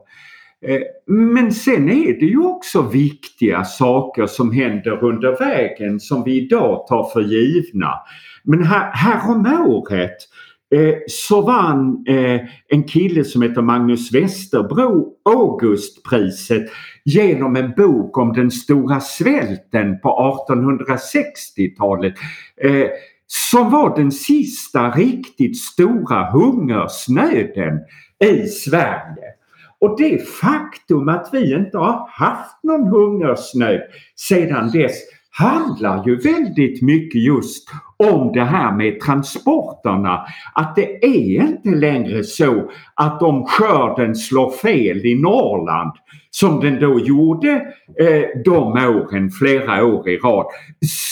Eh, 0.66 0.82
men 1.08 1.52
sen 1.52 1.90
är 1.90 2.20
det 2.20 2.26
ju 2.26 2.40
också 2.40 2.82
viktiga 2.82 3.64
saker 3.64 4.26
som 4.26 4.52
händer 4.52 5.04
under 5.04 5.40
vägen 5.40 6.00
som 6.00 6.24
vi 6.24 6.46
idag 6.46 6.88
tar 6.88 7.10
för 7.14 7.22
givna. 7.22 7.94
Men 8.44 8.64
här, 8.64 8.92
häromåret 8.94 10.18
eh, 10.76 10.96
så 11.08 11.42
vann 11.42 12.06
eh, 12.08 12.42
en 12.68 12.84
kille 12.84 13.24
som 13.24 13.42
heter 13.42 13.62
Magnus 13.62 14.14
Westerbro 14.14 15.14
Augustpriset 15.26 16.70
genom 17.06 17.56
en 17.56 17.74
bok 17.78 18.18
om 18.18 18.34
den 18.34 18.52
stora 18.52 19.00
svälten 19.00 20.00
på 20.00 20.38
1860-talet. 20.50 22.14
Eh, 22.62 22.88
som 23.28 23.72
var 23.72 23.96
den 23.96 24.12
sista 24.12 24.90
riktigt 24.90 25.58
stora 25.58 26.32
hungersnöden 26.32 27.80
i 28.24 28.48
Sverige. 28.48 29.27
Och 29.82 29.98
det 29.98 30.28
faktum 30.28 31.10
att 31.10 31.30
vi 31.32 31.56
inte 31.56 31.78
har 31.78 32.10
haft 32.12 32.64
någon 32.64 32.88
hungersnöd 32.88 33.82
sedan 34.16 34.72
dess 34.72 34.94
handlar 35.38 36.08
ju 36.08 36.16
väldigt 36.16 36.82
mycket 36.82 37.22
just 37.22 37.70
om 37.98 38.32
det 38.32 38.44
här 38.44 38.72
med 38.72 39.00
transporterna. 39.00 40.26
Att 40.54 40.76
det 40.76 41.06
är 41.06 41.42
inte 41.42 41.70
längre 41.70 42.24
så 42.24 42.72
att 42.94 43.22
om 43.22 43.46
skörden 43.46 44.16
slår 44.16 44.52
fel 44.52 45.06
i 45.06 45.16
Norrland 45.16 45.92
som 46.30 46.60
den 46.60 46.80
då 46.80 47.00
gjorde 47.00 47.52
eh, 48.00 48.24
de 48.46 48.72
åren, 48.72 49.32
flera 49.32 49.86
år 49.86 50.10
i 50.10 50.18
rad, 50.18 50.46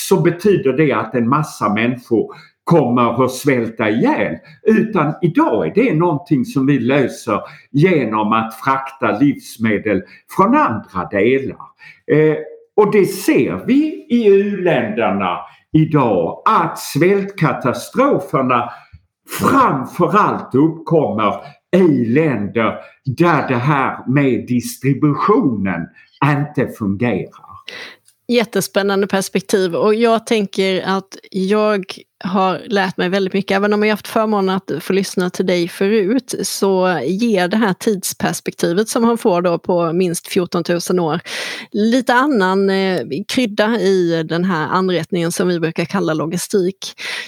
så 0.07 0.21
betyder 0.21 0.73
det 0.73 0.91
att 0.91 1.15
en 1.15 1.29
massa 1.29 1.73
människor 1.73 2.35
kommer 2.65 3.25
att 3.25 3.31
svälta 3.31 3.89
ihjäl. 3.89 4.35
Utan 4.63 5.13
idag 5.21 5.67
är 5.67 5.73
det 5.75 5.93
någonting 5.93 6.45
som 6.45 6.65
vi 6.65 6.79
löser 6.79 7.41
genom 7.71 8.33
att 8.33 8.55
frakta 8.55 9.19
livsmedel 9.19 10.03
från 10.35 10.55
andra 10.55 11.05
delar. 11.11 11.57
Eh, 12.11 12.35
och 12.75 12.91
det 12.91 13.05
ser 13.05 13.65
vi 13.65 14.05
i 14.09 14.27
u-länderna 14.27 15.37
idag 15.71 16.41
att 16.45 16.79
svältkatastroferna 16.79 18.69
framförallt 19.39 20.55
uppkommer 20.55 21.33
i 21.75 22.05
länder 22.05 22.77
där 23.05 23.47
det 23.47 23.55
här 23.55 23.97
med 24.07 24.47
distributionen 24.47 25.87
inte 26.23 26.67
fungerar. 26.67 27.45
Jättespännande 28.27 29.07
perspektiv 29.07 29.75
och 29.75 29.95
jag 29.95 30.25
tänker 30.25 30.81
att 30.81 31.17
jag 31.31 31.85
har 32.23 32.61
lärt 32.65 32.97
mig 32.97 33.09
väldigt 33.09 33.33
mycket. 33.33 33.55
Även 33.55 33.73
om 33.73 33.83
jag 33.83 33.89
haft 33.89 34.07
förmånen 34.07 34.55
att 34.55 34.71
få 34.83 34.93
lyssna 34.93 35.29
till 35.29 35.45
dig 35.45 35.67
förut 35.67 36.35
så 36.43 36.99
ger 37.05 37.47
det 37.47 37.57
här 37.57 37.73
tidsperspektivet 37.73 38.89
som 38.89 39.03
han 39.03 39.17
får 39.17 39.41
då 39.41 39.59
på 39.59 39.93
minst 39.93 40.27
14 40.27 40.63
000 40.89 40.99
år 40.99 41.19
lite 41.71 42.13
annan 42.13 42.69
eh, 42.69 43.01
krydda 43.27 43.79
i 43.79 44.23
den 44.23 44.45
här 44.45 44.67
anrättningen 44.67 45.31
som 45.31 45.47
vi 45.47 45.59
brukar 45.59 45.85
kalla 45.85 46.13
logistik. 46.13 46.77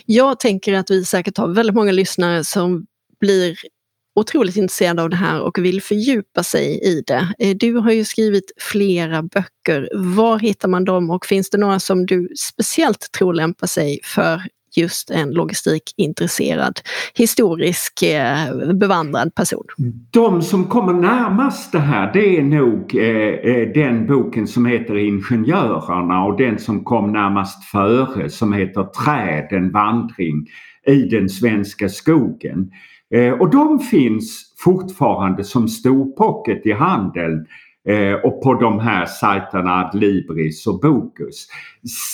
Jag 0.05 0.39
tänker 0.39 0.73
att 0.73 0.91
vi 0.91 1.05
säkert 1.05 1.37
har 1.37 1.47
väldigt 1.47 1.75
många 1.75 1.91
lyssnare 1.91 2.43
som 2.43 2.85
blir 3.19 3.57
otroligt 4.17 4.55
intresserad 4.55 4.99
av 4.99 5.09
det 5.09 5.15
här 5.15 5.41
och 5.41 5.57
vill 5.57 5.81
fördjupa 5.81 6.43
sig 6.43 6.79
i 6.83 7.03
det. 7.07 7.33
Eh, 7.39 7.55
du 7.55 7.73
har 7.73 7.91
ju 7.91 8.05
skrivit 8.05 8.51
flera 8.59 9.23
böcker. 9.23 9.89
Var 9.93 10.39
hittar 10.39 10.67
man 10.67 10.85
dem 10.85 11.09
och 11.09 11.25
finns 11.25 11.49
det 11.49 11.57
några 11.57 11.79
som 11.79 12.05
du 12.05 12.29
speciellt 12.37 13.11
tror 13.11 13.33
lämpar 13.33 13.67
sig 13.67 13.99
för 14.03 14.41
just 14.75 15.11
en 15.11 15.31
logistikintresserad, 15.31 16.79
historisk 17.13 18.03
eh, 18.03 18.73
bevandrad 18.73 19.35
person? 19.35 19.65
De 20.11 20.41
som 20.41 20.65
kommer 20.65 20.93
närmast 20.93 21.71
det 21.71 21.79
här 21.79 22.13
det 22.13 22.37
är 22.37 22.43
nog 22.43 22.95
eh, 22.95 23.51
eh 23.51 23.67
den 23.73 24.07
boken 24.07 24.47
som 24.47 24.65
heter 24.65 24.97
Ingenjörerna 24.97 26.25
och 26.25 26.37
den 26.37 26.59
som 26.59 26.83
kom 26.83 27.11
närmast 27.11 27.63
före 27.63 28.29
som 28.29 28.53
heter 28.53 28.83
Träden 28.83 29.71
vandring 29.71 30.47
i 30.87 30.95
den 30.95 31.29
svenska 31.29 31.89
skogen. 31.89 32.71
Eh, 33.13 33.33
och 33.33 33.49
de 33.49 33.79
finns 33.79 34.53
fortfarande 34.57 35.43
som 35.43 35.67
storpocket 35.67 36.65
i 36.65 36.71
handeln 36.71 37.45
eh, 37.89 38.13
och 38.13 38.43
på 38.43 38.53
de 38.53 38.79
här 38.79 39.05
sajterna 39.05 39.85
Adlibris 39.85 40.67
och 40.67 40.79
Bokus. 40.79 41.47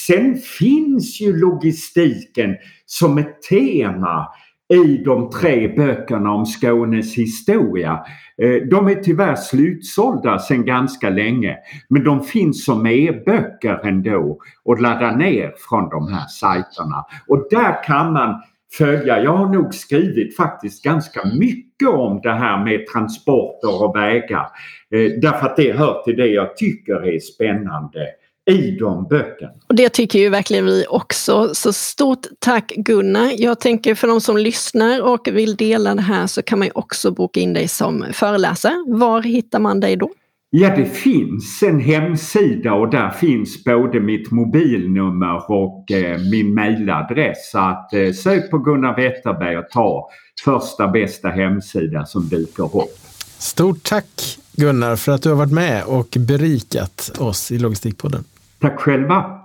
Sen 0.08 0.36
finns 0.36 1.22
ju 1.22 1.38
logistiken 1.40 2.56
som 2.86 3.18
ett 3.18 3.42
tema 3.42 4.28
i 4.74 4.98
de 4.98 5.30
tre 5.30 5.76
böckerna 5.76 6.32
om 6.32 6.46
Skånes 6.46 7.16
historia. 7.16 8.00
Eh, 8.38 8.68
de 8.70 8.88
är 8.88 8.96
tyvärr 8.96 9.36
slutsålda 9.36 10.40
sedan 10.40 10.66
ganska 10.66 11.10
länge 11.10 11.58
men 11.90 12.04
de 12.04 12.22
finns 12.24 12.66
som 12.66 12.86
e-böcker 12.86 13.88
ändå 13.88 14.40
och 14.64 14.82
ladda 14.82 15.16
ner 15.16 15.54
från 15.70 15.90
de 15.90 16.14
här 16.14 16.28
sajterna. 16.28 17.06
Och 17.28 17.48
där 17.50 17.84
kan 17.84 18.14
man 18.14 18.42
följa. 18.78 19.24
Jag 19.24 19.38
har 19.38 19.50
nog 19.50 19.74
skrivit 19.74 20.36
faktiskt 20.36 20.84
ganska 20.84 21.26
mycket 21.26 21.90
om 21.90 22.20
det 22.24 22.34
här 22.34 22.64
med 22.64 22.88
transporter 22.88 23.84
och 23.84 23.96
vägar. 23.96 24.48
Eh, 24.92 25.12
därför 25.22 25.46
att 25.46 25.58
det 25.58 25.72
hör 25.72 26.04
till 26.04 26.16
det 26.16 26.28
jag 26.28 26.58
tycker 26.58 27.16
är 27.16 27.20
spännande 27.20 28.08
i 28.52 28.72
de 28.72 29.08
böckerna. 29.08 29.52
Och 29.68 29.76
det 29.76 29.90
tycker 29.90 30.20
ju 30.20 30.30
verkligen 30.30 30.66
vi 30.66 30.86
också. 30.90 31.50
Så 31.54 31.74
stort 31.74 32.28
tack 32.40 32.74
Gunnar. 32.76 33.32
Jag 33.38 33.60
tänker 33.60 33.96
för 33.96 34.08
de 34.08 34.22
som 34.22 34.38
lyssnar 34.38 35.02
och 35.02 35.28
vill 35.32 35.56
dela 35.56 35.96
det 35.96 36.02
här 36.02 36.28
så 36.28 36.42
kan 36.42 36.60
man 36.60 36.68
ju 36.68 36.72
också 36.76 37.12
boka 37.12 37.40
in 37.40 37.54
dig 37.54 37.68
som 37.68 38.06
föreläsare. 38.14 38.84
Var 38.88 39.22
hittar 39.22 39.60
man 39.60 39.80
dig 39.80 39.96
då? 39.96 40.10
Ja, 40.56 40.76
det 40.76 40.86
finns 40.86 41.64
en 41.64 41.80
hemsida 41.80 42.74
och 42.74 42.90
där 42.90 43.10
finns 43.10 43.64
både 43.64 44.00
mitt 44.00 44.32
mobilnummer 44.32 45.52
och 45.52 45.92
eh, 45.92 46.20
min 46.20 46.54
mailadress. 46.54 47.52
Så 47.52 47.60
att 47.60 47.94
eh, 47.94 48.12
sök 48.12 48.52
på 48.52 48.58
Gunnar 48.58 48.96
Wetterberg 48.96 49.58
och 49.58 49.70
ta 49.70 50.10
första 50.46 50.88
bästa 50.88 51.30
hemsida 51.30 52.06
som 52.06 52.30
dyker 52.30 52.64
upp. 52.64 53.00
Stort 53.38 53.84
tack 53.84 54.40
Gunnar 54.52 54.96
för 54.96 55.12
att 55.12 55.22
du 55.22 55.30
har 55.30 55.36
varit 55.36 55.54
med 55.54 55.84
och 55.84 56.18
berikat 56.18 57.12
oss 57.20 57.52
i 57.52 57.60
Logistikpodden. 57.60 58.24
Tack 58.60 58.80
själva. 58.80 59.40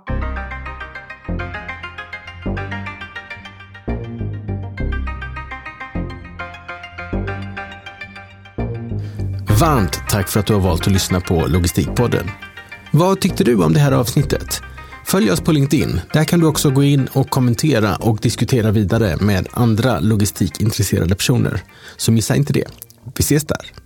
Varmt 9.59 10.09
tack 10.09 10.29
för 10.29 10.39
att 10.39 10.45
du 10.45 10.53
har 10.53 10.61
valt 10.61 10.87
att 10.87 10.93
lyssna 10.93 11.21
på 11.21 11.47
Logistikpodden. 11.47 12.29
Vad 12.91 13.21
tyckte 13.21 13.43
du 13.43 13.63
om 13.63 13.73
det 13.73 13.79
här 13.79 13.91
avsnittet? 13.91 14.61
Följ 15.05 15.31
oss 15.31 15.41
på 15.41 15.51
LinkedIn. 15.51 16.01
Där 16.13 16.23
kan 16.23 16.39
du 16.39 16.45
också 16.45 16.69
gå 16.69 16.83
in 16.83 17.07
och 17.13 17.29
kommentera 17.29 17.95
och 17.95 18.19
diskutera 18.21 18.71
vidare 18.71 19.17
med 19.17 19.47
andra 19.51 19.99
logistikintresserade 19.99 21.15
personer. 21.15 21.63
Så 21.97 22.11
missa 22.11 22.35
inte 22.35 22.53
det. 22.53 22.65
Vi 23.17 23.21
ses 23.21 23.43
där. 23.43 23.78